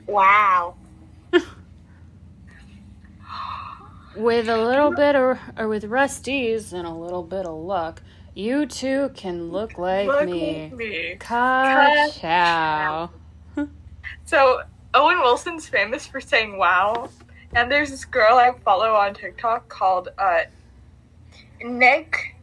[0.06, 0.74] wow.
[4.16, 8.02] With a little bit of, or with Rust-eze and a little bit of luck,
[8.38, 10.70] you too can look like Look me.
[10.74, 11.16] me.
[11.18, 13.10] Ka-chow.
[14.24, 14.60] So
[14.94, 17.08] Owen Wilson's famous for saying wow.
[17.54, 20.42] And there's this girl I follow on TikTok called uh,
[21.62, 22.36] Nick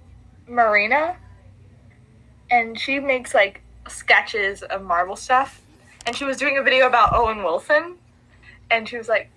[0.48, 1.16] Marina.
[2.52, 5.62] And she makes like sketches of Marvel stuff.
[6.06, 7.96] And she was doing a video about Owen Wilson.
[8.70, 9.30] And she was like,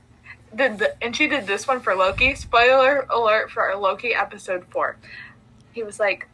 [0.54, 2.34] did the, and she did this one for Loki.
[2.34, 4.96] Spoiler alert for our Loki episode four.
[5.72, 6.26] He was like,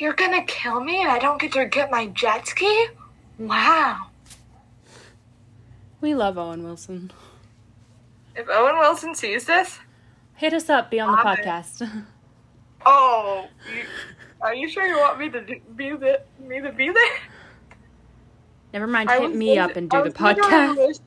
[0.00, 2.88] You're gonna kill me and I don't get to get my jet ski?
[3.38, 4.06] Wow.
[6.00, 7.12] We love Owen Wilson.
[8.34, 9.78] If Owen Wilson sees this,
[10.36, 11.44] Hit us up, be on the Love it.
[11.44, 12.04] podcast.
[12.86, 13.46] oh,
[13.76, 13.82] you,
[14.40, 17.18] are you sure you want me to do, be the, me to be there?
[18.72, 21.00] Never mind, I hit me lit- up and I do the podcast.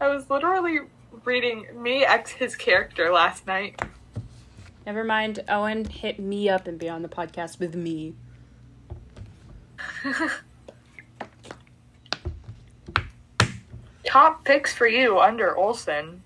[0.00, 0.78] I was literally
[1.24, 3.82] reading me ex his character last night.
[4.84, 8.14] Never mind, Owen, hit me up and be on the podcast with me.
[14.04, 16.22] Top picks for you under Olsen.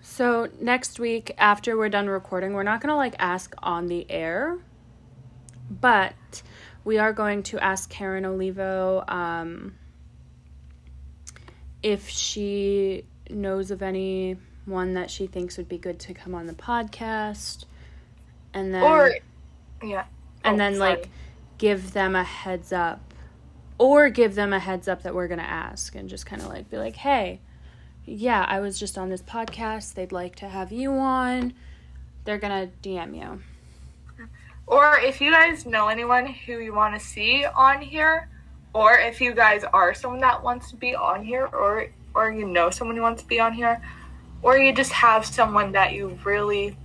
[0.00, 4.58] So next week, after we're done recording, we're not gonna like ask on the air,
[5.70, 6.42] but
[6.84, 9.74] we are going to ask Karen Olivo um,
[11.82, 13.82] if she knows of
[14.66, 17.64] anyone that she thinks would be good to come on the podcast,
[18.54, 19.14] and then Or,
[19.82, 20.04] yeah.
[20.44, 20.90] and Oh, then sorry.
[20.96, 21.08] like
[21.58, 23.00] give them a heads up,
[23.78, 26.70] or give them a heads up that we're gonna ask, and just kind of like
[26.70, 27.40] be like, hey
[28.04, 29.94] yeah, I was just on this podcast.
[29.94, 31.52] They'd like to have you on.
[32.24, 33.40] They're gonna DM you.
[34.66, 38.28] Or if you guys know anyone who you want to see on here,
[38.74, 42.44] or if you guys are someone that wants to be on here, or or you
[42.46, 43.80] know someone who wants to be on here,
[44.42, 46.76] or you just have someone that you really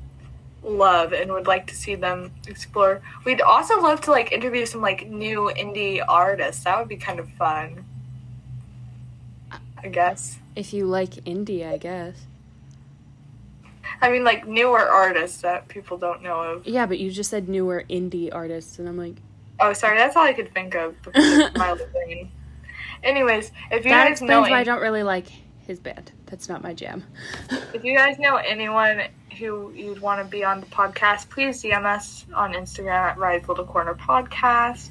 [0.63, 3.01] love and would like to see them explore.
[3.25, 6.63] We'd also love to like interview some like new indie artists.
[6.63, 7.85] That would be kind of fun.
[9.83, 10.39] I guess.
[10.55, 12.25] If you like indie, I guess.
[14.01, 16.67] I mean like newer artists that people don't know of.
[16.67, 19.15] Yeah, but you just said newer indie artists, and I'm like,
[19.59, 22.31] Oh, sorry, that's all I could think of because of my brain.
[23.03, 25.27] Anyways, if you that guys know explains why I don't really like
[25.67, 26.11] his band.
[26.25, 27.03] That's not my jam.
[27.73, 29.03] If you guys know anyone
[29.37, 33.47] who you'd want to be on the podcast, please DM us on Instagram at Rise
[33.47, 34.89] Little Corner Podcast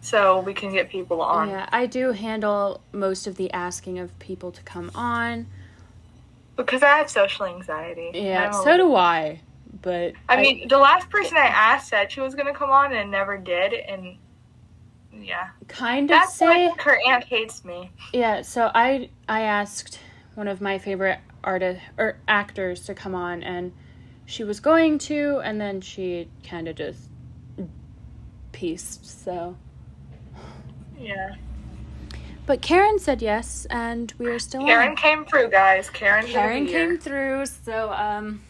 [0.00, 1.48] so we can get people on.
[1.48, 5.46] Yeah, I do handle most of the asking of people to come on.
[6.56, 8.10] Because I have social anxiety.
[8.14, 9.40] Yeah, so do I.
[9.80, 12.92] But I mean, the last person I asked said she was going to come on
[12.92, 13.72] and never did.
[13.72, 14.16] And
[15.12, 15.48] yeah.
[15.68, 17.90] kind of That's say why her aunt hates me.
[18.12, 20.00] Yeah, so I I asked
[20.38, 23.72] one of my favorite artist or actors to come on and
[24.24, 27.08] she was going to and then she kind of just
[28.52, 29.04] pieced.
[29.24, 29.56] So,
[30.96, 31.34] Yeah.
[32.46, 34.96] but Karen said yes and we are still Karen on.
[34.96, 35.90] came through, guys.
[35.90, 38.40] Karen, Karen came through, so um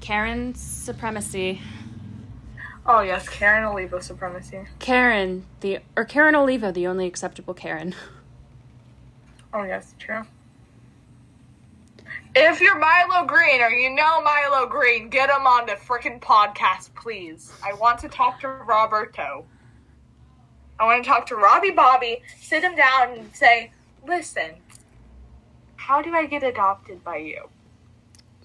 [0.00, 1.60] Karen's supremacy.
[2.84, 3.28] Oh, yes.
[3.28, 4.64] Karen Olivo supremacy.
[4.80, 7.94] Karen, the or Karen Oliva, the only acceptable Karen.
[9.52, 10.22] Oh, yes, true.
[12.34, 16.94] If you're Milo Greene or you know Milo Greene, get him on the freaking podcast,
[16.94, 17.52] please.
[17.64, 19.46] I want to talk to Roberto.
[20.78, 23.72] I want to talk to Robbie Bobby, sit him down and say,
[24.06, 24.52] listen,
[25.74, 27.48] how do I get adopted by you?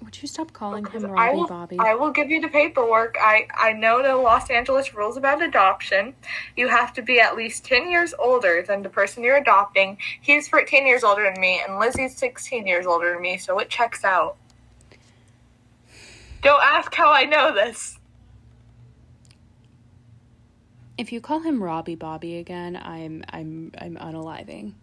[0.06, 1.80] Would you stop calling him I Robbie will, Bobby?
[1.80, 3.18] I will give you the paperwork.
[3.20, 6.14] I, I know the Los Angeles rules about adoption.
[6.56, 9.97] You have to be at least 10 years older than the person you're adopting.
[10.22, 13.68] He's 14 years older than me, and Lizzie's 16 years older than me, so it
[13.70, 14.38] checks out.
[16.43, 17.97] Don't ask how I know this.
[20.99, 24.74] If you call him Robbie Bobby again, I'm I'm I'm unaliving.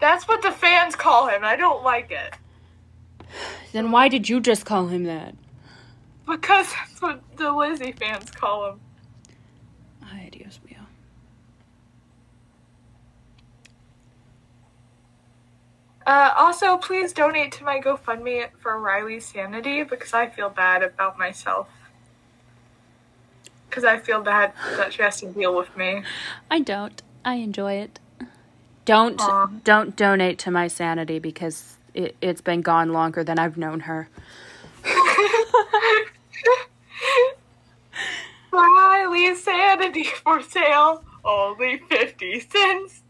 [0.00, 1.44] That's what the fans call him.
[1.44, 2.34] I don't like it.
[3.72, 5.34] Then why did you just call him that?
[6.26, 8.80] Because that's what the Lizzie fans call him.
[10.02, 10.78] Ay, Dios mío.
[16.06, 21.18] Uh, also, please donate to my GoFundMe for Riley's sanity because I feel bad about
[21.18, 21.68] myself.
[23.68, 26.02] Because I feel bad that she has to deal with me.
[26.50, 27.02] I don't.
[27.24, 28.00] I enjoy it.
[28.86, 29.48] Don't Aw.
[29.64, 34.08] don't donate to my sanity because it, it's been gone longer than I've known her.
[38.52, 43.02] Riley's sanity for sale, only 50 cents.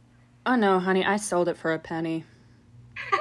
[0.46, 2.24] Oh no, honey, I sold it for a penny.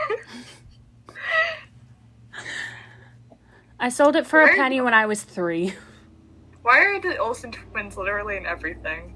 [3.79, 5.73] I sold it for a penny when I was three.
[6.61, 9.15] Why are the Olsen twins literally in everything?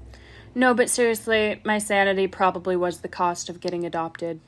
[0.54, 4.40] No, but seriously, my sanity probably was the cost of getting adopted.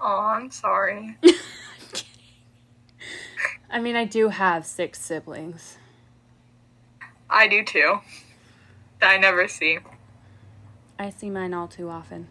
[0.00, 1.16] Oh, I'm sorry.
[3.70, 5.78] I mean, I do have six siblings.
[7.28, 8.00] I do too.
[9.00, 9.78] That I never see.
[10.98, 12.28] I see mine all too often.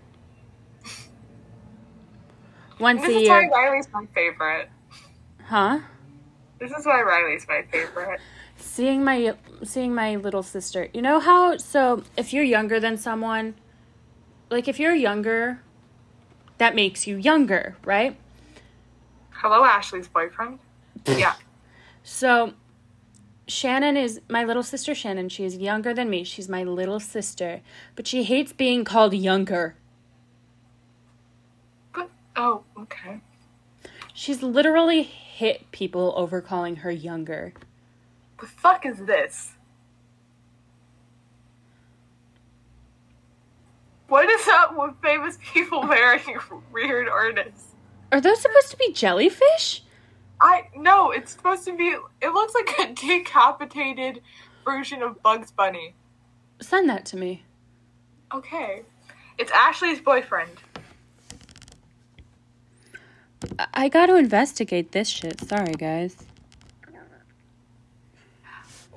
[2.79, 3.47] Once This a is why.
[3.47, 4.69] Riley's my favorite.
[5.45, 5.79] Huh?
[6.59, 8.19] This is why Riley's my favorite.
[8.55, 13.53] seeing my seeing my little sister you know how so if you're younger than someone
[14.49, 15.59] like if you're younger
[16.57, 18.15] that makes you younger right
[19.31, 20.59] Hello, Ashley's boyfriend.
[21.07, 21.35] Yeah.
[22.03, 22.53] so
[23.47, 27.61] shannon is my little sister shannon she is younger than me she's my little sister
[27.95, 29.75] but she hates being called younger
[31.93, 33.21] But, oh, okay.
[34.15, 37.53] she's literally hit people over calling her younger
[38.39, 39.51] The fuck is this?
[44.07, 46.37] What is up with famous people marrying
[46.71, 47.71] weird artists?
[48.11, 49.81] are those supposed to be jellyfish
[50.39, 51.95] I no, it's supposed to be.
[52.21, 54.21] It looks like a decapitated
[54.63, 55.95] version of Bugs Bunny.
[56.61, 57.43] send that to me
[58.33, 58.83] Okay,
[59.37, 60.51] it's Ashley's boyfriend.
[63.59, 66.15] I- i gotta investigate this shit sorry guys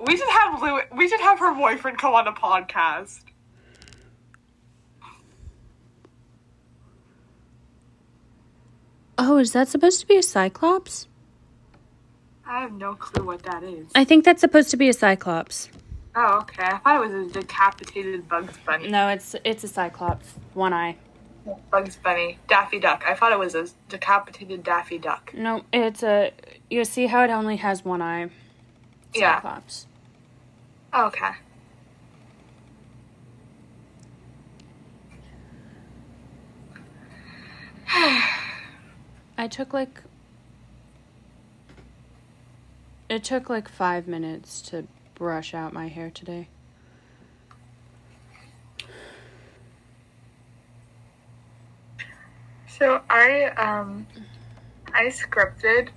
[0.05, 0.79] We should have Lou.
[0.95, 3.21] We should have her boyfriend come on a podcast.
[9.19, 11.07] Oh is that supposed to be a cyclops
[12.49, 13.91] I have no clue what that is.
[13.93, 15.69] I think that's supposed to be a cyclops.
[16.15, 16.63] Oh, okay.
[16.63, 18.87] I thought it was a decapitated Bugs Bunny.
[18.89, 20.33] No, it's it's a cyclops.
[20.55, 20.97] One eye.
[21.69, 22.39] Bugs Bunny.
[22.47, 23.03] Daffy Duck.
[23.07, 25.31] I thought it was a decapitated Daffy Duck.
[25.35, 26.33] No, it's a.
[26.71, 28.31] You see how it only has one eye?
[29.13, 29.35] Yeah.
[29.35, 29.85] Cyclops.
[30.91, 31.33] Okay.
[39.39, 40.01] I took like.
[43.07, 44.85] It took like five minutes to
[45.15, 46.49] brush out my hair today.
[52.67, 54.05] So I um
[54.93, 55.87] I scripted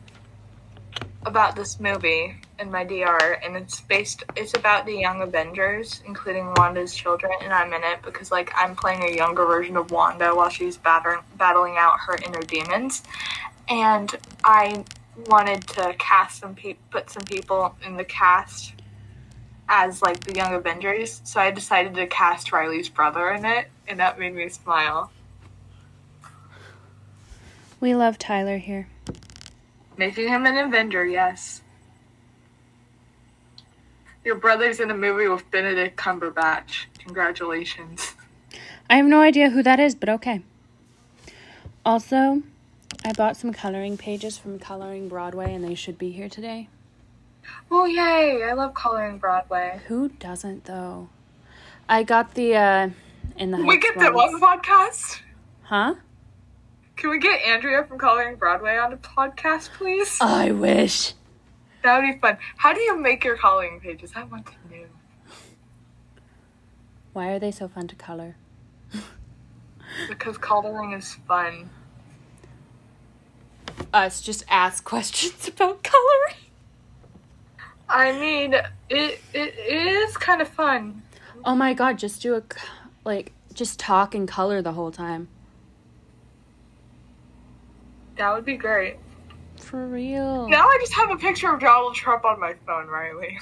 [1.26, 6.54] about this movie in my DR and it's based it's about the young Avengers, including
[6.56, 10.30] Wanda's children, and I'm in it because like I'm playing a younger version of Wanda
[10.34, 13.02] while she's battering battling out her inner demons.
[13.68, 14.84] And I
[15.26, 18.74] wanted to cast some pe- put some people in the cast
[19.68, 23.98] as like the young Avengers, so I decided to cast Riley's brother in it, and
[24.00, 25.10] that made me smile.
[27.80, 28.88] We love Tyler here.
[29.96, 31.62] Making him an Avenger, yes.
[34.24, 36.84] Your brother's in a movie with Benedict Cumberbatch.
[36.98, 38.14] Congratulations.
[38.88, 40.42] I have no idea who that is, but okay.
[41.84, 42.42] Also,
[43.04, 46.68] I bought some coloring pages from Coloring Broadway, and they should be here today.
[47.70, 48.44] Oh yay!
[48.44, 49.80] I love coloring Broadway.
[49.88, 51.08] Who doesn't, though?
[51.88, 52.90] I got the, uh,
[53.36, 54.34] in the we get that ones.
[54.34, 55.20] on the podcast?
[55.62, 55.94] Huh?
[56.96, 60.18] Can we get Andrea from Coloring Broadway on the podcast, please?
[60.20, 61.14] I wish.
[61.83, 62.39] That would be fun.
[62.57, 64.12] How do you make your coloring pages?
[64.14, 64.85] I want to know.
[67.12, 68.37] Why are they so fun to color?
[70.09, 71.68] Because coloring is fun.
[73.93, 76.37] Us just ask questions about coloring.
[77.91, 78.55] I mean,
[78.89, 81.03] it it is kind of fun.
[81.45, 82.43] Oh my god, just do a
[83.05, 85.28] like, just talk and color the whole time.
[88.16, 88.97] That would be great.
[89.62, 90.48] For real.
[90.48, 93.38] Now I just have a picture of Donald Trump on my phone, Riley.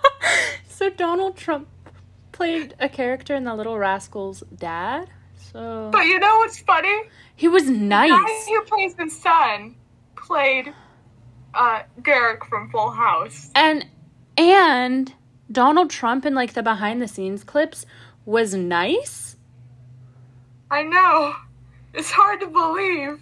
[0.68, 1.68] so Donald Trump
[2.32, 5.08] played a character in The Little Rascals' dad.
[5.36, 7.02] So But you know what's funny?
[7.36, 8.46] he was The guy nice.
[8.48, 9.76] who plays his son
[10.16, 10.72] played
[11.54, 13.50] uh, Derek from Full House.
[13.54, 13.86] And
[14.36, 15.12] and
[15.52, 17.86] Donald Trump in like the behind the scenes clips
[18.26, 19.36] was nice,
[20.70, 21.34] I know.
[21.92, 23.20] It's hard to believe.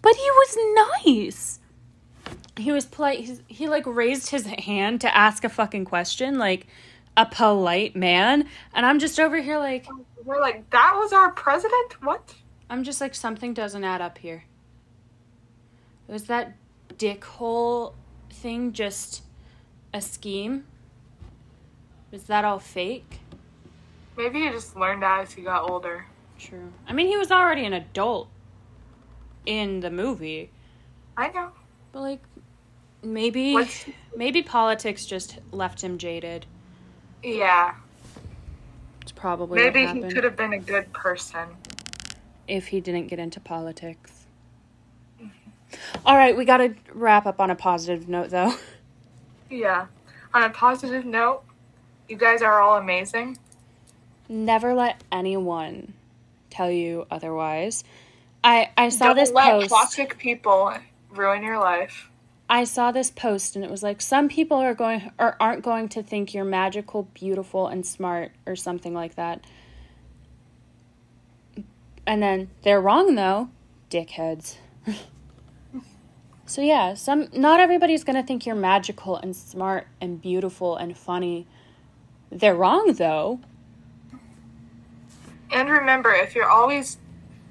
[0.00, 0.56] but he was
[1.04, 1.53] nice.
[2.56, 3.20] He was polite.
[3.20, 6.66] He's, he like raised his hand to ask a fucking question, like
[7.16, 8.48] a polite man.
[8.74, 9.86] And I'm just over here like
[10.24, 12.02] We're like, that was our president?
[12.02, 12.34] What?
[12.70, 14.44] I'm just like something doesn't add up here.
[16.08, 16.54] Was that
[16.96, 17.94] dickhole
[18.30, 19.22] thing just
[19.92, 20.64] a scheme?
[22.10, 23.20] Was that all fake?
[24.16, 26.06] Maybe he just learned that as he got older.
[26.38, 26.72] True.
[26.86, 28.28] I mean, he was already an adult
[29.46, 30.50] in the movie,
[31.16, 31.50] I know.
[31.92, 32.20] but like
[33.04, 33.86] maybe What's-
[34.16, 36.46] maybe politics just left him jaded.
[37.22, 37.74] Yeah.
[39.02, 41.48] It's probably Maybe he could have been a good person.
[42.48, 44.26] if he didn't get into politics.
[46.06, 48.54] All right, we got to wrap up on a positive note though.
[49.50, 49.86] Yeah.
[50.32, 51.42] On a positive note,
[52.08, 53.38] you guys are all amazing.
[54.28, 55.92] Never let anyone
[56.50, 57.84] tell you otherwise.
[58.42, 59.68] I I saw Don't this let post.
[59.70, 60.72] toxic people
[61.10, 62.10] ruin your life.
[62.48, 65.88] I saw this post and it was like some people are going or aren't going
[65.90, 69.44] to think you're magical, beautiful and smart or something like that.
[72.06, 73.48] And then they're wrong though,
[73.90, 74.56] dickheads.
[76.46, 80.96] so yeah, some not everybody's going to think you're magical and smart and beautiful and
[80.96, 81.46] funny.
[82.30, 83.40] They're wrong though.
[85.50, 86.98] And remember, if you're always,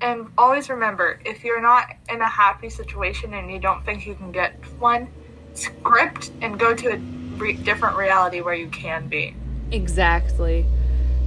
[0.03, 4.15] and always remember, if you're not in a happy situation and you don't think you
[4.15, 5.07] can get one,
[5.53, 6.97] script and go to a
[7.37, 9.33] re- different reality where you can be.
[9.71, 10.65] Exactly.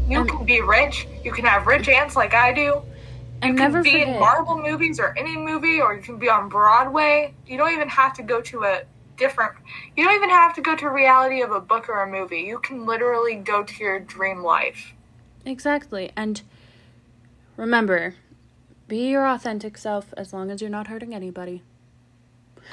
[0.07, 1.09] You Um, can be rich.
[1.24, 2.83] You can have rich aunts like I do.
[3.41, 4.09] And You never can be forget.
[4.09, 7.35] in Marvel movies or any movie, or you can be on Broadway.
[7.47, 8.83] You don't even have to go to a
[9.16, 9.53] different.
[9.97, 12.41] You don't even have to go to reality of a book or a movie.
[12.41, 14.93] You can literally go to your dream life.
[15.47, 16.12] Exactly.
[16.16, 16.43] And
[17.57, 18.14] remember,
[18.89, 21.62] be your authentic self as long as you're not hurting anybody.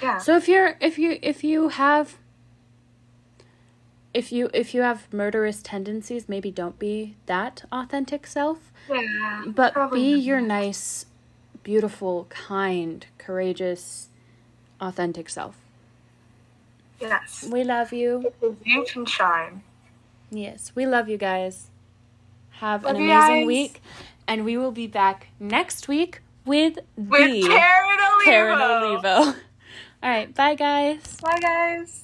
[0.01, 0.18] Yeah.
[0.18, 2.18] So if you're if you if you have
[4.14, 9.43] if you if you have murderous tendencies, maybe don't be that authentic self, yeah.
[9.47, 10.24] but be not.
[10.24, 11.05] your nice,
[11.64, 14.09] beautiful, kind, courageous,
[14.80, 15.57] authentic self.
[17.01, 17.47] Yes.
[17.51, 18.32] We love you.
[18.64, 19.64] You can shine.
[20.30, 21.68] Yes, we love you guys.
[22.57, 23.82] Have Love an amazing week.
[24.28, 27.47] And we will be back next week with, With the.
[28.24, 29.07] Karen Olivo.
[30.03, 31.17] All right, bye guys.
[31.21, 32.03] Bye, guys.